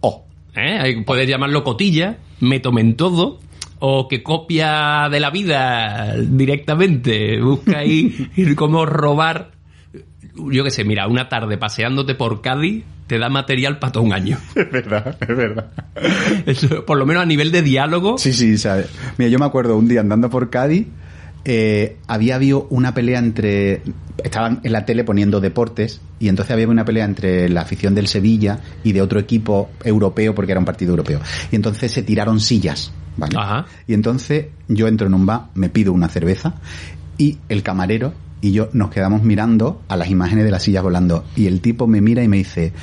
Oh, 0.00 0.24
¿eh? 0.54 0.78
Ahí 0.80 1.02
Puedes 1.04 1.28
llamarlo 1.28 1.64
cotilla, 1.64 2.18
me 2.40 2.60
tomen 2.60 2.96
todo, 2.96 3.40
o 3.80 4.06
que 4.08 4.22
copia 4.22 5.08
de 5.10 5.20
la 5.20 5.30
vida 5.30 6.14
directamente. 6.16 7.40
Busca 7.40 7.78
ahí 7.78 8.30
cómo 8.56 8.86
robar. 8.86 9.53
Yo 10.36 10.64
qué 10.64 10.70
sé, 10.70 10.84
mira, 10.84 11.06
una 11.06 11.28
tarde 11.28 11.58
paseándote 11.58 12.14
por 12.14 12.40
Cádiz 12.40 12.84
te 13.06 13.18
da 13.18 13.28
material 13.28 13.78
para 13.78 13.92
todo 13.92 14.02
un 14.02 14.12
año. 14.12 14.38
es 14.54 14.70
verdad, 14.70 15.16
es 15.20 15.36
verdad. 15.36 15.66
Eso, 16.46 16.84
por 16.84 16.98
lo 16.98 17.06
menos 17.06 17.22
a 17.22 17.26
nivel 17.26 17.52
de 17.52 17.62
diálogo. 17.62 18.18
Sí, 18.18 18.32
sí, 18.32 18.56
sabe. 18.58 18.86
Mira, 19.18 19.30
yo 19.30 19.38
me 19.38 19.44
acuerdo 19.44 19.76
un 19.76 19.88
día 19.88 20.00
andando 20.00 20.30
por 20.30 20.50
Cádiz, 20.50 20.86
eh, 21.44 21.98
había 22.06 22.36
habido 22.36 22.66
una 22.70 22.94
pelea 22.94 23.18
entre. 23.18 23.82
Estaban 24.22 24.60
en 24.62 24.72
la 24.72 24.86
tele 24.86 25.04
poniendo 25.04 25.40
deportes, 25.40 26.00
y 26.18 26.28
entonces 26.28 26.52
había 26.52 26.68
una 26.68 26.84
pelea 26.84 27.04
entre 27.04 27.48
la 27.48 27.60
afición 27.60 27.94
del 27.94 28.06
Sevilla 28.06 28.60
y 28.82 28.92
de 28.92 29.02
otro 29.02 29.20
equipo 29.20 29.70
europeo, 29.84 30.34
porque 30.34 30.52
era 30.52 30.58
un 30.58 30.64
partido 30.64 30.90
europeo. 30.90 31.20
Y 31.52 31.56
entonces 31.56 31.92
se 31.92 32.02
tiraron 32.02 32.40
sillas, 32.40 32.92
¿vale? 33.16 33.36
Ajá. 33.38 33.66
Y 33.86 33.92
entonces 33.92 34.46
yo 34.68 34.88
entro 34.88 35.06
en 35.06 35.14
un 35.14 35.26
bar, 35.26 35.48
me 35.54 35.68
pido 35.68 35.92
una 35.92 36.08
cerveza, 36.08 36.54
y 37.18 37.38
el 37.48 37.62
camarero 37.62 38.14
y 38.44 38.52
yo 38.52 38.68
nos 38.74 38.90
quedamos 38.90 39.22
mirando 39.22 39.80
a 39.88 39.96
las 39.96 40.10
imágenes 40.10 40.44
de 40.44 40.50
las 40.50 40.62
sillas 40.62 40.82
volando. 40.82 41.24
Y 41.34 41.46
el 41.46 41.62
tipo 41.62 41.86
me 41.86 42.02
mira 42.02 42.22
y 42.22 42.28
me 42.28 42.36
dice. 42.36 42.74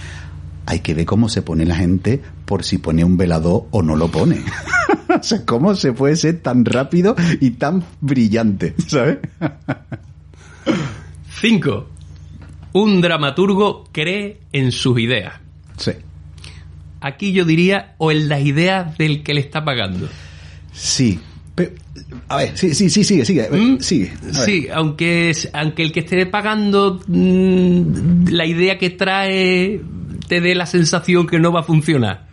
Hay 0.65 0.79
que 0.79 0.95
ver 0.95 1.05
cómo 1.05 1.29
se 1.29 1.41
pone 1.43 1.65
la 1.65 1.75
gente 1.75 2.21
por 2.45 2.63
si 2.63 2.79
pone 2.79 3.03
un 3.03 3.15
velador 3.15 3.65
o 3.69 3.83
no 3.83 3.95
lo 3.95 4.07
pone. 4.09 4.41
o 5.19 5.21
sea, 5.21 5.45
¿cómo 5.45 5.75
se 5.75 5.93
puede 5.93 6.15
ser 6.15 6.39
tan 6.39 6.65
rápido 6.65 7.15
y 7.39 7.51
tan 7.51 7.83
brillante? 7.99 8.73
¿Sabes? 8.87 9.19
Cinco. 11.39 11.89
Un 12.73 13.01
dramaturgo 13.01 13.83
cree 13.91 14.39
en 14.51 14.71
sus 14.71 14.99
ideas. 14.99 15.33
sí. 15.77 15.91
Aquí 17.01 17.33
yo 17.33 17.45
diría, 17.45 17.95
o 17.97 18.11
en 18.11 18.29
las 18.29 18.41
ideas 18.41 18.97
del 18.97 19.23
que 19.23 19.33
le 19.33 19.41
está 19.41 19.65
pagando. 19.65 20.07
Sí. 20.71 21.19
A 22.29 22.37
ver, 22.37 22.57
sí, 22.57 22.73
sí, 22.73 22.89
sí, 22.89 23.03
sigue, 23.03 23.25
sigue. 23.25 23.49
¿Mm? 23.49 23.79
Sigue. 23.79 24.11
Sí, 24.45 24.67
aunque, 24.73 25.29
es- 25.31 25.49
aunque 25.53 25.83
el 25.83 25.91
que 25.91 25.99
esté 26.01 26.25
pagando 26.25 26.99
mm, 27.07 28.27
la 28.29 28.45
idea 28.45 28.77
que 28.77 28.89
trae 28.91 29.81
te 30.27 30.39
dé 30.41 30.55
la 30.55 30.65
sensación 30.65 31.27
que 31.27 31.39
no 31.39 31.51
va 31.51 31.59
a 31.59 31.63
funcionar. 31.63 32.27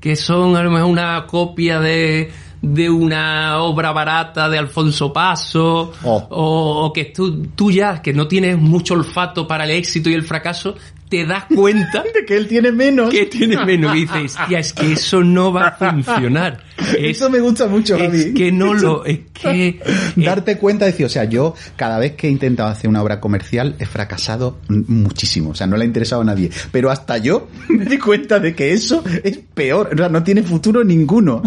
Que 0.00 0.16
son 0.16 0.56
a 0.56 0.62
lo 0.62 0.70
mejor 0.70 0.90
una 0.90 1.26
copia 1.26 1.80
de, 1.80 2.30
de 2.60 2.90
una 2.90 3.58
obra 3.62 3.92
barata 3.92 4.48
de 4.48 4.58
Alfonso 4.58 5.12
Paso, 5.12 5.92
Oh. 6.02 6.26
o, 6.30 6.86
o 6.86 6.92
que 6.92 7.06
tú, 7.06 7.46
tú 7.54 7.70
ya, 7.70 8.02
que 8.02 8.12
no 8.12 8.26
tienes 8.28 8.58
mucho 8.58 8.94
olfato 8.94 9.46
para 9.46 9.64
el 9.64 9.70
éxito 9.70 10.10
y 10.10 10.14
el 10.14 10.22
fracaso, 10.24 10.74
te 11.08 11.24
das 11.24 11.44
cuenta 11.54 12.02
De 12.14 12.24
que 12.24 12.36
él 12.36 12.46
tiene 12.48 12.72
menos. 12.72 13.10
que 13.10 13.26
tienes 13.26 13.64
menos. 13.64 13.94
Y 13.96 14.00
dices, 14.00 14.36
hostia, 14.38 14.58
es 14.58 14.72
que 14.72 14.92
eso 14.92 15.22
no 15.22 15.52
va 15.52 15.68
a 15.68 15.92
funcionar. 15.92 16.64
Es, 16.76 17.16
Eso 17.16 17.30
me 17.30 17.40
gusta 17.40 17.68
mucho, 17.68 17.98
Javi. 17.98 18.18
es 18.18 18.34
que 18.34 18.52
no 18.52 18.74
lo, 18.74 19.06
es 19.06 19.20
que... 19.32 19.80
Darte 20.16 20.58
cuenta 20.58 20.84
de 20.84 20.90
decir, 20.90 21.06
o 21.06 21.08
sea, 21.08 21.24
yo 21.24 21.54
cada 21.74 21.98
vez 21.98 22.12
que 22.12 22.26
he 22.26 22.30
intentado 22.30 22.68
hacer 22.68 22.90
una 22.90 23.02
obra 23.02 23.18
comercial 23.18 23.76
he 23.78 23.86
fracasado 23.86 24.58
muchísimo, 24.68 25.50
o 25.50 25.54
sea, 25.54 25.66
no 25.66 25.78
le 25.78 25.84
ha 25.84 25.86
interesado 25.86 26.20
a 26.20 26.26
nadie, 26.26 26.50
pero 26.72 26.90
hasta 26.90 27.16
yo 27.16 27.48
me 27.68 27.86
di 27.86 27.96
cuenta 27.96 28.40
de 28.40 28.54
que 28.54 28.72
eso 28.74 29.02
es 29.24 29.38
peor, 29.38 29.88
o 29.94 29.96
sea, 29.96 30.10
no 30.10 30.22
tiene 30.22 30.42
futuro 30.42 30.84
ninguno. 30.84 31.42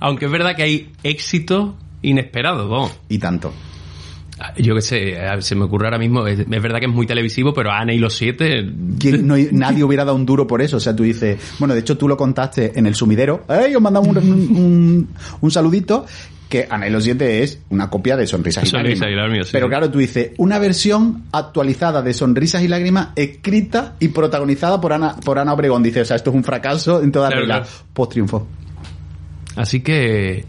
Aunque 0.00 0.24
es 0.24 0.30
verdad 0.30 0.56
que 0.56 0.62
hay 0.62 0.92
éxitos 1.02 1.74
inesperados, 2.00 2.70
vamos. 2.70 2.98
y 3.10 3.18
tanto. 3.18 3.52
Yo 4.58 4.74
qué 4.74 4.82
sé, 4.82 5.16
se 5.40 5.54
me 5.54 5.64
ocurre 5.64 5.86
ahora 5.86 5.98
mismo, 5.98 6.26
es, 6.26 6.40
es 6.40 6.46
verdad 6.62 6.78
que 6.78 6.84
es 6.86 6.92
muy 6.92 7.06
televisivo, 7.06 7.54
pero 7.54 7.70
Ana 7.72 7.94
y 7.94 7.98
los 7.98 8.14
siete... 8.14 8.70
¿Quién- 8.98 9.26
no- 9.26 9.36
nadie 9.52 9.82
hubiera 9.82 10.04
dado 10.04 10.14
un 10.16 10.26
duro 10.26 10.46
por 10.46 10.60
eso, 10.60 10.76
o 10.76 10.80
sea, 10.80 10.94
tú 10.94 11.04
dices, 11.04 11.38
bueno, 11.58 11.72
de 11.72 11.80
hecho 11.80 11.96
tú 11.96 12.06
lo 12.06 12.18
contaste 12.18 12.78
en 12.78 12.86
el 12.86 12.94
sumidero, 12.94 13.44
¡Ey! 13.48 13.74
Os 13.74 13.80
mandamos 13.80 14.08
un, 14.08 14.18
un, 14.18 15.08
un 15.40 15.50
saludito, 15.50 16.04
que 16.50 16.66
Ana 16.70 16.86
y 16.86 16.90
los 16.90 17.02
siete 17.02 17.42
es 17.42 17.60
una 17.70 17.88
copia 17.90 18.14
de 18.16 18.26
Sonrisas 18.26 18.68
y 18.68 18.72
Lágrimas. 18.72 19.08
y 19.10 19.14
Lágrimas, 19.14 19.46
sí. 19.48 19.52
Pero 19.52 19.68
claro, 19.68 19.90
tú 19.90 19.98
dices, 19.98 20.32
una 20.36 20.58
versión 20.58 21.24
actualizada 21.32 22.02
de 22.02 22.12
Sonrisas 22.12 22.62
y 22.62 22.68
Lágrimas 22.68 23.08
escrita 23.16 23.96
y 24.00 24.08
protagonizada 24.08 24.80
por 24.80 24.92
Ana, 24.92 25.16
por 25.16 25.38
Ana 25.38 25.54
Obregón. 25.54 25.82
Dice, 25.82 26.02
o 26.02 26.04
sea, 26.04 26.14
esto 26.16 26.30
es 26.30 26.36
un 26.36 26.44
fracaso 26.44 27.02
en 27.02 27.10
toda 27.10 27.28
Claro, 27.28 27.40
regla. 27.40 27.54
claro. 27.62 27.70
Post 27.94 28.12
triunfo. 28.12 28.46
Así 29.56 29.80
que... 29.80 30.44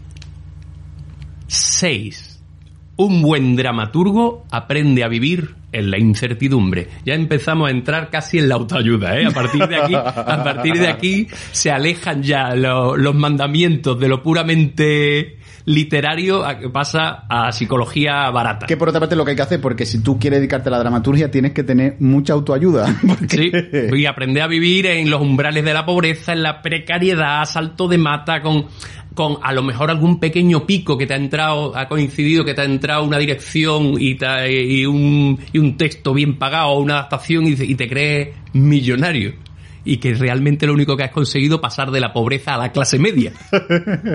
Seis. 1.46 2.27
Un 2.98 3.22
buen 3.22 3.54
dramaturgo 3.56 4.44
aprende 4.50 5.04
a 5.04 5.08
vivir 5.08 5.54
en 5.70 5.90
la 5.90 5.98
incertidumbre. 5.98 6.88
Ya 7.04 7.14
empezamos 7.14 7.68
a 7.68 7.70
entrar 7.70 8.10
casi 8.10 8.38
en 8.38 8.48
la 8.48 8.56
autoayuda, 8.56 9.18
¿eh? 9.20 9.26
A 9.26 9.30
partir 9.30 9.66
de 9.68 9.76
aquí, 9.76 9.94
a 9.94 10.42
partir 10.44 10.74
de 10.78 10.88
aquí 10.88 11.26
se 11.52 11.70
alejan 11.70 12.22
ya 12.24 12.54
lo- 12.56 12.96
los 12.96 13.14
mandamientos 13.14 14.00
de 14.00 14.08
lo 14.08 14.20
puramente 14.22 15.36
literario 15.64 16.44
a 16.46 16.58
que 16.58 16.70
pasa 16.70 17.24
a 17.28 17.52
psicología 17.52 18.30
barata. 18.30 18.66
Que 18.66 18.76
por 18.78 18.88
otra 18.88 19.00
parte 19.00 19.14
es 19.14 19.18
lo 19.18 19.24
que 19.24 19.32
hay 19.32 19.36
que 19.36 19.42
hacer, 19.42 19.60
porque 19.60 19.84
si 19.86 20.02
tú 20.02 20.18
quieres 20.18 20.40
dedicarte 20.40 20.68
a 20.70 20.72
la 20.72 20.78
dramaturgia 20.78 21.30
tienes 21.30 21.52
que 21.52 21.62
tener 21.62 21.96
mucha 22.00 22.32
autoayuda. 22.32 22.86
Sí, 23.28 23.52
y 23.94 24.06
aprender 24.06 24.42
a 24.42 24.46
vivir 24.48 24.86
en 24.86 25.10
los 25.10 25.20
umbrales 25.20 25.64
de 25.64 25.74
la 25.74 25.84
pobreza, 25.84 26.32
en 26.32 26.42
la 26.42 26.62
precariedad, 26.62 27.44
salto 27.44 27.86
de 27.86 27.98
mata, 27.98 28.40
con, 28.40 28.64
con 29.18 29.38
a 29.42 29.52
lo 29.52 29.64
mejor 29.64 29.90
algún 29.90 30.20
pequeño 30.20 30.64
pico 30.64 30.96
que 30.96 31.04
te 31.04 31.14
ha 31.14 31.16
entrado, 31.16 31.76
ha 31.76 31.88
coincidido 31.88 32.44
que 32.44 32.54
te 32.54 32.60
ha 32.60 32.64
entrado 32.64 33.02
una 33.02 33.18
dirección 33.18 33.94
y, 33.98 34.14
te- 34.14 34.48
y, 34.52 34.86
un, 34.86 35.36
y 35.52 35.58
un 35.58 35.76
texto 35.76 36.14
bien 36.14 36.38
pagado, 36.38 36.78
una 36.78 36.94
adaptación 37.00 37.44
y, 37.48 37.56
te- 37.56 37.64
y 37.64 37.74
te 37.74 37.88
crees 37.88 38.28
millonario. 38.52 39.32
Y 39.84 39.96
que 39.96 40.12
realmente 40.14 40.66
lo 40.66 40.74
único 40.74 40.96
que 40.96 41.02
has 41.04 41.10
conseguido 41.10 41.60
pasar 41.60 41.90
de 41.90 41.98
la 41.98 42.12
pobreza 42.12 42.54
a 42.54 42.58
la 42.58 42.70
clase 42.72 42.98
media. 42.98 43.32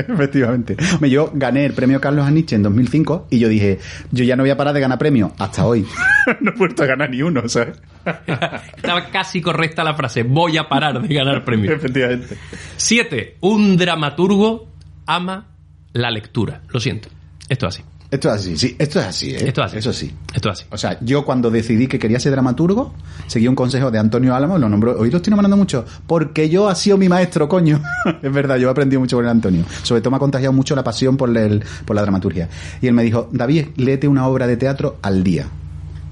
Efectivamente. 0.08 0.76
Yo 1.10 1.32
gané 1.34 1.66
el 1.66 1.74
premio 1.74 2.00
Carlos 2.00 2.26
Aniche 2.26 2.56
en 2.56 2.64
2005 2.64 3.28
y 3.32 3.40
yo 3.40 3.50
dije, 3.50 3.80
yo 4.12 4.24
ya 4.24 4.36
no 4.36 4.44
voy 4.44 4.52
a 4.52 4.58
parar 4.58 4.74
de 4.74 4.82
ganar 4.82 4.98
premios 5.00 5.32
hasta 5.40 5.66
hoy. 5.66 5.86
no 6.42 6.52
he 6.52 6.56
vuelto 6.56 6.84
a 6.84 6.86
ganar 6.86 7.10
ni 7.10 7.22
uno, 7.22 7.48
¿sabes? 7.50 7.82
Estaba 8.76 9.06
casi 9.10 9.42
correcta 9.42 9.84
la 9.84 9.96
frase, 9.96 10.24
voy 10.24 10.58
a 10.58 10.68
parar 10.68 11.02
de 11.02 11.14
ganar 11.14 11.44
premios. 11.44 11.74
Efectivamente. 11.76 12.38
Siete, 12.78 13.38
un 13.42 13.76
dramaturgo 13.78 14.73
ama 15.06 15.48
la 15.94 16.12
lectura. 16.12 16.62
Lo 16.70 16.80
siento, 16.80 17.10
esto 17.50 17.68
es 17.68 17.76
así. 17.76 17.84
Esto 18.12 18.28
es 18.30 18.36
así, 18.36 18.58
sí, 18.58 18.76
esto 18.78 19.00
es 19.00 19.06
así, 19.08 19.32
¿eh? 19.32 19.48
Esto 19.48 19.62
es 19.64 19.68
así. 19.72 19.78
Eso 19.80 19.92
sí. 19.92 20.14
Esto 20.36 20.52
es 20.52 20.60
así. 20.60 20.68
O 20.70 20.78
sea, 20.78 21.00
yo 21.02 21.26
cuando 21.26 21.50
decidí 21.50 21.88
que 21.88 21.98
quería 21.98 22.20
ser 22.20 22.32
dramaturgo, 22.34 22.94
seguí 23.26 23.48
un 23.48 23.56
consejo 23.56 23.90
de 23.90 23.98
Antonio 23.98 24.36
Álamo, 24.36 24.60
lo 24.60 24.70
nombró, 24.70 24.96
hoy 25.00 25.10
lo 25.10 25.18
estoy 25.18 25.32
nombrando 25.32 25.58
mucho, 25.58 25.84
porque 26.06 26.48
yo 26.48 26.70
ha 26.70 26.76
sido 26.76 26.96
mi 27.00 27.10
maestro, 27.10 27.50
coño. 27.50 27.82
es 28.22 28.32
verdad, 28.32 28.58
yo 28.58 28.68
he 28.68 28.72
aprendido 28.72 29.00
mucho 29.00 29.16
con 29.18 29.26
el 29.26 29.32
Antonio. 29.32 29.66
Sobre 29.82 30.02
todo 30.02 30.12
me 30.12 30.18
ha 30.18 30.20
contagiado 30.20 30.54
mucho 30.54 30.76
la 30.76 30.84
pasión 30.84 31.18
por, 31.18 31.36
el- 31.36 31.64
por 31.86 31.96
la 31.96 32.04
dramaturgia. 32.04 32.50
Y 32.84 32.88
él 32.88 32.94
me 32.94 33.02
dijo, 33.02 33.30
David, 33.32 33.70
léete 33.78 34.08
una 34.08 34.28
obra 34.28 34.46
de 34.46 34.58
teatro 34.58 35.00
al 35.02 35.24
día. 35.24 35.48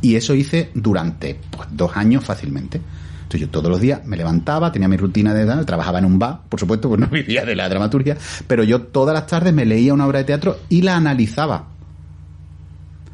Y 0.01 0.15
eso 0.15 0.33
hice 0.33 0.71
durante 0.73 1.39
pues, 1.55 1.67
dos 1.71 1.95
años 1.95 2.23
fácilmente. 2.25 2.81
Entonces 3.31 3.47
yo 3.47 3.49
todos 3.49 3.71
los 3.71 3.79
días 3.79 4.05
me 4.05 4.17
levantaba, 4.17 4.73
tenía 4.73 4.89
mi 4.89 4.97
rutina 4.97 5.33
de 5.33 5.43
edad, 5.43 5.63
trabajaba 5.65 5.99
en 5.99 6.03
un 6.05 6.19
bar, 6.19 6.41
por 6.49 6.59
supuesto, 6.59 6.89
pues 6.89 6.99
no 6.99 7.07
vivía 7.11 7.45
de 7.45 7.55
la 7.55 7.69
dramaturgia, 7.69 8.17
pero 8.45 8.65
yo 8.65 8.81
todas 8.81 9.13
las 9.13 9.25
tardes 9.25 9.53
me 9.53 9.63
leía 9.65 9.93
una 9.93 10.05
obra 10.05 10.19
de 10.19 10.25
teatro 10.25 10.57
y 10.67 10.81
la 10.81 10.97
analizaba 10.97 11.67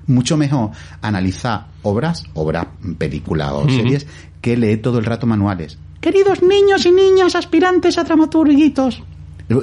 mucho 0.08 0.36
mejor 0.38 0.71
analizar 1.03 1.67
obras, 1.84 2.23
obras, 2.34 2.65
películas 2.97 3.51
o 3.53 3.69
series, 3.69 4.08
que 4.41 4.58
leer 4.58 4.82
todo 4.82 4.97
el 4.97 5.06
rato 5.06 5.27
manuales. 5.27 5.77
Queridos 6.01 6.41
niños 6.41 6.84
y 6.88 6.91
niñas 6.91 7.36
aspirantes 7.36 7.99
a 7.99 8.03
dramaturguitos. 8.03 9.03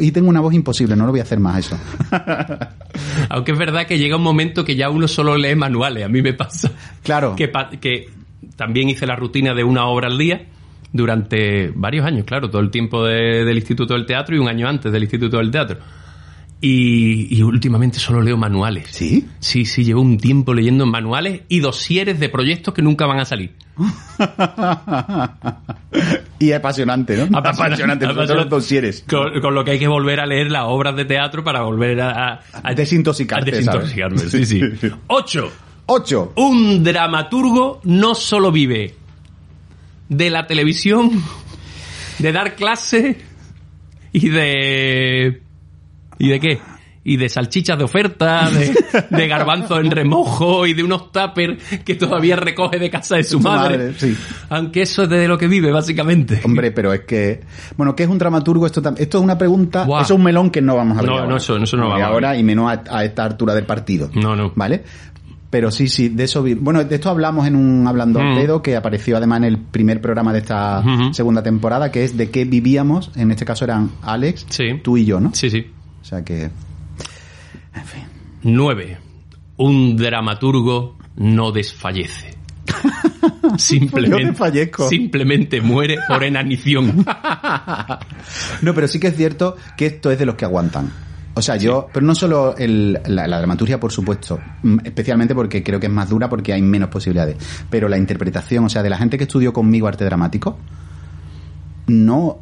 Y 0.00 0.12
tengo 0.12 0.28
una 0.28 0.40
voz 0.40 0.54
imposible, 0.54 0.94
no 0.94 1.04
lo 1.06 1.10
voy 1.10 1.20
a 1.20 1.24
hacer 1.24 1.40
más 1.40 1.58
eso. 1.58 1.76
Aunque 3.28 3.52
es 3.52 3.58
verdad 3.58 3.86
que 3.86 3.98
llega 3.98 4.16
un 4.16 4.22
momento 4.22 4.64
que 4.64 4.76
ya 4.76 4.88
uno 4.88 5.08
solo 5.08 5.36
lee 5.36 5.56
manuales. 5.56 6.04
A 6.04 6.08
mí 6.08 6.22
me 6.22 6.32
pasa 6.32 6.70
Claro. 7.02 7.34
que, 7.36 7.48
pa- 7.48 7.70
que 7.70 8.08
también 8.56 8.88
hice 8.88 9.06
la 9.06 9.16
rutina 9.16 9.54
de 9.54 9.64
una 9.64 9.86
obra 9.86 10.08
al 10.08 10.18
día 10.18 10.46
durante 10.92 11.70
varios 11.74 12.06
años, 12.06 12.24
claro, 12.24 12.48
todo 12.50 12.62
el 12.62 12.70
tiempo 12.70 13.04
de- 13.04 13.44
del 13.44 13.56
Instituto 13.56 13.94
del 13.94 14.06
Teatro 14.06 14.36
y 14.36 14.38
un 14.38 14.48
año 14.48 14.68
antes 14.68 14.92
del 14.92 15.02
Instituto 15.02 15.38
del 15.38 15.50
Teatro. 15.50 15.78
Y, 16.60 17.36
y 17.36 17.42
últimamente 17.42 17.98
solo 17.98 18.22
leo 18.22 18.38
manuales. 18.38 18.86
¿Sí? 18.90 19.26
Sí, 19.38 19.66
sí, 19.66 19.84
llevo 19.84 20.00
un 20.00 20.16
tiempo 20.16 20.54
leyendo 20.54 20.86
manuales 20.86 21.42
y 21.48 21.60
dosieres 21.60 22.18
de 22.18 22.30
proyectos 22.30 22.72
que 22.72 22.80
nunca 22.80 23.04
van 23.06 23.20
a 23.20 23.26
salir. 23.26 23.52
y 26.38 26.52
apasionante, 26.52 27.16
¿no? 27.16 27.38
Apasionante, 27.38 28.06
sobre 28.06 28.26
todo 28.26 28.36
los 28.36 28.48
dosieres. 28.48 29.04
Con, 29.08 29.40
con 29.40 29.54
lo 29.54 29.64
que 29.64 29.72
hay 29.72 29.78
que 29.78 29.88
volver 29.88 30.20
a 30.20 30.26
leer 30.26 30.50
las 30.50 30.64
obras 30.66 30.96
de 30.96 31.04
teatro 31.04 31.44
para 31.44 31.62
volver 31.62 32.00
a, 32.00 32.34
a- 32.34 32.40
a- 32.62 32.74
desintoxicarme. 32.74 33.50
Sí, 34.18 34.44
sí. 34.46 34.60
Ocho. 35.08 35.50
8. 35.86 36.32
Un 36.36 36.82
dramaturgo 36.82 37.80
no 37.84 38.14
solo 38.14 38.50
vive 38.50 38.94
de 40.08 40.30
la 40.30 40.46
televisión, 40.46 41.10
de 42.18 42.32
dar 42.32 42.54
clase 42.56 43.18
y 44.12 44.28
de... 44.28 45.42
¿Y 46.18 46.28
de 46.28 46.40
qué? 46.40 46.60
Y 47.06 47.18
de 47.18 47.28
salchichas 47.28 47.76
de 47.76 47.84
oferta, 47.84 48.48
de, 48.48 48.74
de 49.10 49.28
garbanzo 49.28 49.78
en 49.78 49.90
remojo 49.90 50.66
y 50.66 50.72
de 50.72 50.82
unos 50.82 51.12
tuppers 51.12 51.62
que 51.84 51.96
todavía 51.96 52.34
recoge 52.36 52.78
de 52.78 52.88
casa 52.88 53.16
de 53.16 53.24
su 53.24 53.40
madre. 53.40 53.76
madre, 53.76 53.94
sí. 53.98 54.16
Aunque 54.48 54.82
eso 54.82 55.02
es 55.02 55.10
de 55.10 55.28
lo 55.28 55.36
que 55.36 55.46
vive, 55.48 55.70
básicamente. 55.70 56.40
Hombre, 56.44 56.70
pero 56.70 56.94
es 56.94 57.00
que... 57.00 57.42
Bueno, 57.76 57.94
¿qué 57.94 58.04
es 58.04 58.08
un 58.08 58.16
dramaturgo? 58.16 58.64
Esto, 58.64 58.80
esto 58.96 59.18
es 59.18 59.24
una 59.24 59.36
pregunta... 59.36 59.82
Eso 59.84 60.00
es 60.00 60.10
un 60.12 60.22
melón 60.22 60.50
que 60.50 60.62
no 60.62 60.76
vamos 60.76 60.96
a 60.96 61.00
abrir 61.00 61.10
No, 61.12 61.18
ahora. 61.18 61.30
no, 61.30 61.36
eso- 61.36 61.56
eso 61.58 61.76
no 61.76 61.88
vamos 61.88 62.02
a 62.04 62.06
ahora 62.06 62.36
y 62.38 62.42
menos 62.42 62.72
a, 62.72 62.82
a 62.96 63.04
esta 63.04 63.24
altura 63.24 63.54
del 63.54 63.66
partido. 63.66 64.10
No, 64.14 64.34
no. 64.34 64.52
¿Vale? 64.56 64.84
Pero 65.54 65.70
sí, 65.70 65.86
sí, 65.86 66.08
de 66.08 66.24
eso... 66.24 66.42
vi- 66.42 66.54
Bueno, 66.54 66.82
de 66.82 66.92
esto 66.96 67.10
hablamos 67.10 67.46
en 67.46 67.54
un 67.54 67.86
Hablando 67.86 68.18
al 68.18 68.32
Mm. 68.32 68.38
Dedo, 68.38 68.60
que 68.60 68.74
apareció 68.74 69.16
además 69.16 69.36
en 69.38 69.44
el 69.44 69.58
primer 69.58 70.00
programa 70.00 70.32
de 70.32 70.40
esta 70.40 70.82
segunda 71.12 71.44
temporada, 71.44 71.92
que 71.92 72.02
es 72.02 72.16
de 72.16 72.28
qué 72.28 72.44
vivíamos. 72.44 73.12
En 73.14 73.30
este 73.30 73.44
caso 73.44 73.64
eran 73.64 73.92
Alex, 74.02 74.46
Sí. 74.48 74.80
tú 74.82 74.96
y 74.96 75.04
yo, 75.04 75.20
¿no? 75.20 75.30
Sí, 75.32 75.50
sí. 75.50 75.64
O 76.02 76.04
sea 76.04 76.24
que... 76.24 76.50
En 77.72 77.84
fin. 77.86 78.02
9. 78.42 78.98
Un 79.58 79.96
dramaturgo 79.96 80.96
no 81.18 81.52
desfallece. 81.52 82.34
Simplemente, 83.56 84.72
simplemente 84.88 85.60
muere 85.60 85.98
por 86.08 86.24
enanición. 86.24 87.06
No, 88.62 88.74
pero 88.74 88.88
sí 88.88 88.98
que 88.98 89.06
es 89.08 89.16
cierto 89.16 89.56
que 89.76 89.86
esto 89.86 90.10
es 90.10 90.18
de 90.18 90.26
los 90.26 90.34
que 90.34 90.46
aguantan. 90.46 90.90
O 91.36 91.42
sea, 91.42 91.56
yo, 91.56 91.88
pero 91.92 92.06
no 92.06 92.14
solo 92.14 92.54
el- 92.56 92.98
la, 93.06 93.26
la 93.26 93.38
dramaturgia, 93.38 93.80
por 93.80 93.90
supuesto, 93.90 94.38
mm, 94.62 94.78
especialmente 94.84 95.34
porque 95.34 95.62
creo 95.62 95.80
que 95.80 95.86
es 95.86 95.92
más 95.92 96.08
dura 96.08 96.28
porque 96.28 96.52
hay 96.52 96.62
menos 96.62 96.88
posibilidades, 96.90 97.36
pero 97.68 97.88
la 97.88 97.98
interpretación, 97.98 98.64
o 98.64 98.68
sea, 98.68 98.82
de 98.82 98.90
la 98.90 98.96
gente 98.98 99.18
que 99.18 99.24
estudió 99.24 99.52
conmigo 99.52 99.88
arte 99.88 100.04
dramático, 100.04 100.56
no, 101.86 102.38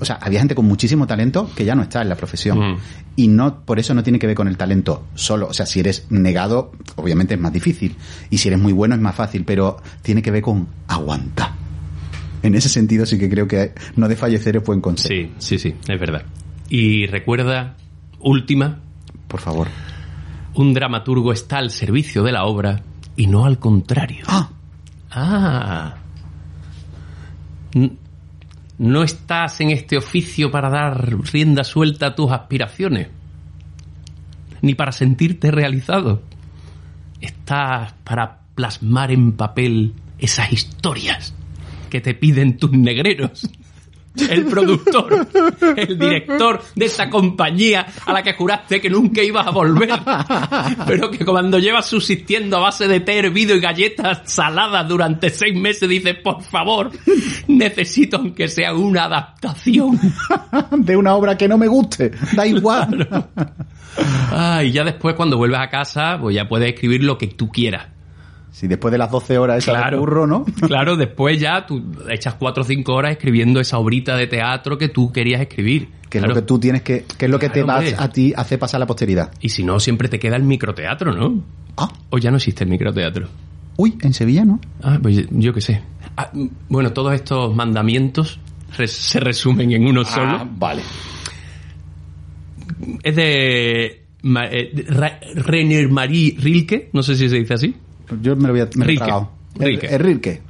o 0.00 0.04
sea, 0.04 0.16
había 0.20 0.40
gente 0.40 0.54
con 0.54 0.66
muchísimo 0.66 1.06
talento 1.06 1.50
que 1.56 1.64
ya 1.64 1.74
no 1.74 1.82
está 1.82 2.02
en 2.02 2.08
la 2.08 2.16
profesión. 2.16 2.58
Mm. 2.58 2.76
Y 3.16 3.28
no, 3.28 3.60
por 3.64 3.78
eso 3.78 3.94
no 3.94 4.02
tiene 4.02 4.18
que 4.18 4.26
ver 4.26 4.36
con 4.36 4.46
el 4.48 4.56
talento 4.56 5.06
solo. 5.14 5.48
O 5.48 5.52
sea, 5.52 5.66
si 5.66 5.80
eres 5.80 6.06
negado, 6.10 6.72
obviamente 6.96 7.34
es 7.34 7.40
más 7.40 7.52
difícil. 7.52 7.96
Y 8.30 8.38
si 8.38 8.48
eres 8.48 8.60
muy 8.60 8.72
bueno 8.72 8.94
es 8.94 9.00
más 9.00 9.14
fácil, 9.14 9.44
pero 9.44 9.78
tiene 10.02 10.22
que 10.22 10.30
ver 10.30 10.42
con 10.42 10.68
aguantar. 10.86 11.52
En 12.42 12.54
ese 12.54 12.68
sentido 12.68 13.04
sí 13.06 13.18
que 13.18 13.28
creo 13.28 13.48
que 13.48 13.72
no 13.96 14.06
de 14.06 14.14
fallecer 14.14 14.56
es 14.56 14.62
buen 14.64 14.80
consejo. 14.80 15.08
Sí, 15.12 15.32
sí, 15.38 15.58
sí, 15.58 15.74
es 15.88 15.98
verdad. 16.00 16.22
Y 16.68 17.06
recuerda, 17.06 17.76
última, 18.20 18.78
Por 19.28 19.40
favor. 19.40 19.68
un 20.54 20.74
dramaturgo 20.74 21.32
está 21.32 21.58
al 21.58 21.70
servicio 21.70 22.22
de 22.22 22.32
la 22.32 22.44
obra 22.44 22.82
y 23.16 23.26
no 23.26 23.44
al 23.44 23.58
contrario. 23.58 24.24
Ah, 24.28 24.50
Ah. 25.10 25.94
No 28.78 29.02
estás 29.02 29.60
en 29.60 29.70
este 29.70 29.96
oficio 29.96 30.50
para 30.50 30.70
dar 30.70 31.16
rienda 31.32 31.64
suelta 31.64 32.08
a 32.08 32.14
tus 32.14 32.30
aspiraciones, 32.30 33.08
ni 34.62 34.74
para 34.74 34.92
sentirte 34.92 35.50
realizado. 35.50 36.22
Estás 37.20 37.92
para 38.04 38.40
plasmar 38.54 39.10
en 39.10 39.32
papel 39.32 39.94
esas 40.18 40.52
historias 40.52 41.34
que 41.90 42.00
te 42.00 42.14
piden 42.14 42.56
tus 42.56 42.70
negreros. 42.70 43.48
El 44.20 44.46
productor, 44.46 45.26
el 45.76 45.98
director 45.98 46.62
de 46.74 46.86
esa 46.86 47.08
compañía 47.08 47.86
a 48.06 48.12
la 48.12 48.22
que 48.22 48.34
juraste 48.34 48.80
que 48.80 48.90
nunca 48.90 49.22
ibas 49.22 49.46
a 49.46 49.50
volver, 49.50 49.90
pero 50.86 51.10
que 51.10 51.24
cuando 51.24 51.58
llevas 51.58 51.86
subsistiendo 51.86 52.56
a 52.56 52.60
base 52.60 52.88
de 52.88 53.00
té 53.00 53.18
hervido 53.18 53.54
y 53.54 53.60
galletas 53.60 54.22
saladas 54.24 54.88
durante 54.88 55.30
seis 55.30 55.54
meses 55.54 55.88
dices, 55.88 56.16
por 56.22 56.42
favor, 56.42 56.90
necesito 57.46 58.18
aunque 58.18 58.48
sea 58.48 58.74
una 58.74 59.04
adaptación. 59.04 59.98
de 60.76 60.96
una 60.96 61.14
obra 61.14 61.36
que 61.36 61.48
no 61.48 61.58
me 61.58 61.66
guste. 61.66 62.12
Da 62.34 62.46
igual. 62.46 63.08
Ah, 64.30 64.62
y 64.62 64.72
ya 64.72 64.84
después 64.84 65.16
cuando 65.16 65.36
vuelves 65.36 65.60
a 65.60 65.68
casa, 65.68 66.18
pues 66.20 66.34
ya 66.36 66.46
puedes 66.46 66.68
escribir 66.68 67.02
lo 67.02 67.18
que 67.18 67.26
tú 67.28 67.48
quieras. 67.48 67.97
Si 68.50 68.66
después 68.66 68.90
de 68.92 68.98
las 68.98 69.10
12 69.10 69.38
horas 69.38 69.58
esa 69.58 69.72
Claro. 69.72 69.96
de 69.96 70.00
curro, 70.00 70.26
¿no? 70.26 70.44
Claro, 70.66 70.96
después 70.96 71.38
ya 71.40 71.64
tú 71.66 71.82
echas 72.08 72.34
cuatro 72.34 72.62
o 72.62 72.66
cinco 72.66 72.94
horas 72.94 73.12
escribiendo 73.12 73.60
esa 73.60 73.78
obrita 73.78 74.16
de 74.16 74.26
teatro 74.26 74.76
que 74.78 74.88
tú 74.88 75.12
querías 75.12 75.40
escribir. 75.40 75.88
Que 76.08 76.18
es 76.18 76.24
lo 76.24 76.34
que 76.34 76.42
tú 76.42 76.58
tienes 76.58 76.80
que, 76.82 77.04
que 77.18 77.26
es 77.26 77.30
lo 77.30 77.38
que 77.38 77.48
te 77.50 77.62
Claro, 77.62 77.66
va 77.68 77.74
hombre. 77.78 77.94
a 77.98 78.08
ti 78.10 78.32
hacer 78.34 78.58
pasar 78.58 78.78
a 78.78 78.80
la 78.80 78.86
posteridad. 78.86 79.30
Y 79.40 79.50
si 79.50 79.62
no, 79.62 79.78
siempre 79.78 80.08
te 80.08 80.18
queda 80.18 80.36
el 80.36 80.42
microteatro, 80.42 81.12
¿no? 81.12 81.42
Ah, 81.76 81.92
O 82.10 82.16
ya 82.18 82.30
no 82.30 82.38
existe 82.38 82.64
el 82.64 82.70
microteatro. 82.70 83.28
uy, 83.76 83.96
en 84.00 84.12
Sevilla, 84.14 84.44
¿no? 84.44 84.58
Ah, 84.82 84.98
pues 85.02 85.26
yo 85.30 85.52
qué 85.52 85.60
sé. 85.60 85.82
Ah, 86.16 86.30
bueno, 86.68 86.92
todos 86.92 87.12
estos 87.14 87.54
mandamientos 87.54 88.40
res- 88.76 88.90
se 88.92 89.20
resumen 89.20 89.70
en 89.72 89.86
uno 89.86 90.04
solo. 90.04 90.48
vale. 90.58 90.82
Es 93.02 93.14
de 93.16 93.84
eh, 94.24 94.86
Rainer 95.36 95.88
Marie 95.90 96.36
Rilke, 96.38 96.90
no 96.92 97.02
sé 97.02 97.16
si 97.16 97.28
se 97.28 97.36
dice 97.36 97.54
así, 97.54 97.74
Yo 98.22 98.36
me 98.36 98.48
lo 98.48 98.54
voy 98.54 98.60
a 98.62 98.68
me 98.74 98.84
lo 98.84 98.92
he 98.92 98.96
Rilke. 98.96 99.28
Rilke. 99.58 99.98
Rilke. 99.98 100.42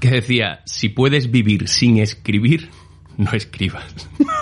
que 0.00 0.10
decía, 0.10 0.60
si 0.64 0.88
puedes 0.88 1.30
vivir 1.30 1.68
sin 1.68 1.98
escribir, 1.98 2.70
no 3.16 3.32
escribas. 3.32 3.84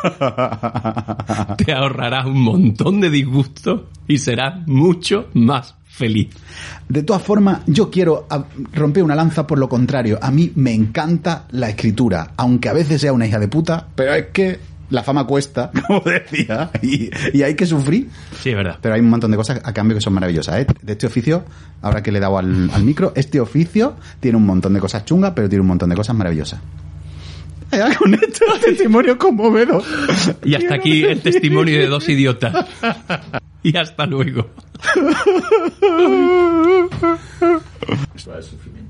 Te 1.65 1.73
ahorrarás 1.73 2.27
un 2.27 2.41
montón 2.41 3.01
de 3.01 3.11
disgusto 3.11 3.89
y 4.07 4.19
serás 4.19 4.67
mucho 4.67 5.29
más 5.35 5.77
feliz. 5.85 6.29
De 6.89 7.03
todas 7.03 7.23
formas, 7.23 7.61
yo 7.67 7.91
quiero 7.91 8.27
romper 8.73 9.05
una 9.05 9.15
lanza 9.15 9.47
por 9.47 9.59
lo 9.59 9.69
contrario. 9.69 10.19
A 10.21 10.31
mí 10.31 10.53
me 10.57 10.75
encanta 10.75 11.47
la 11.53 11.71
escritura, 11.71 12.33
aunque 12.37 12.69
a 12.69 12.73
veces 12.73 13.01
sea 13.01 13.13
una 13.13 13.27
hija 13.27 13.39
de 13.39 13.49
puta, 13.49 13.89
pero 13.95 14.15
es 14.15 14.27
que 14.33 14.59
la 14.91 15.03
fama 15.03 15.27
cuesta, 15.27 15.71
como 15.87 16.01
decía, 16.01 16.71
y, 16.83 17.11
y 17.33 17.43
hay 17.43 17.55
que 17.55 17.67
sufrir. 17.67 18.09
Sí, 18.43 18.51
es 18.51 18.57
verdad. 18.57 18.79
Pero 18.81 18.95
hay 18.95 19.01
un 19.01 19.11
montón 19.11 19.31
de 19.31 19.37
cosas 19.37 19.61
a 19.65 19.73
cambio 19.73 19.97
que 19.97 20.01
son 20.01 20.13
maravillosas. 20.15 20.61
¿eh? 20.61 20.67
De 20.83 20.93
este 20.93 21.07
oficio, 21.07 21.45
ahora 21.83 22.03
que 22.03 22.13
le 22.13 22.19
he 22.19 22.21
dado 22.21 22.39
al, 22.39 22.71
al 22.71 22.85
micro, 22.85 23.13
este 23.17 23.41
oficio 23.41 23.97
tiene 24.21 24.37
un 24.37 24.47
montón 24.47 24.75
de 24.75 24.81
cosas 24.81 25.05
chungas, 25.05 25.33
pero 25.35 25.49
tiene 25.49 25.63
un 25.63 25.69
montón 25.69 25.91
de 25.91 25.97
cosas 25.97 26.17
maravillosas. 26.17 26.61
Ya, 27.73 27.95
Con 27.97 28.15
esto, 28.15 28.45
testimonio 28.65 29.19
conmovedor. 29.19 29.83
Y 30.45 30.55
hasta 30.55 30.77
aquí 30.77 31.03
el 31.03 31.21
testimonio 31.21 31.79
de 31.79 31.87
dos 31.87 32.09
idiotas. 32.09 32.67
Y 33.67 33.75
hasta 33.79 34.05
luego. 34.05 34.51
Eso 38.15 38.39
es 38.39 38.45
sufrimiento. 38.45 38.84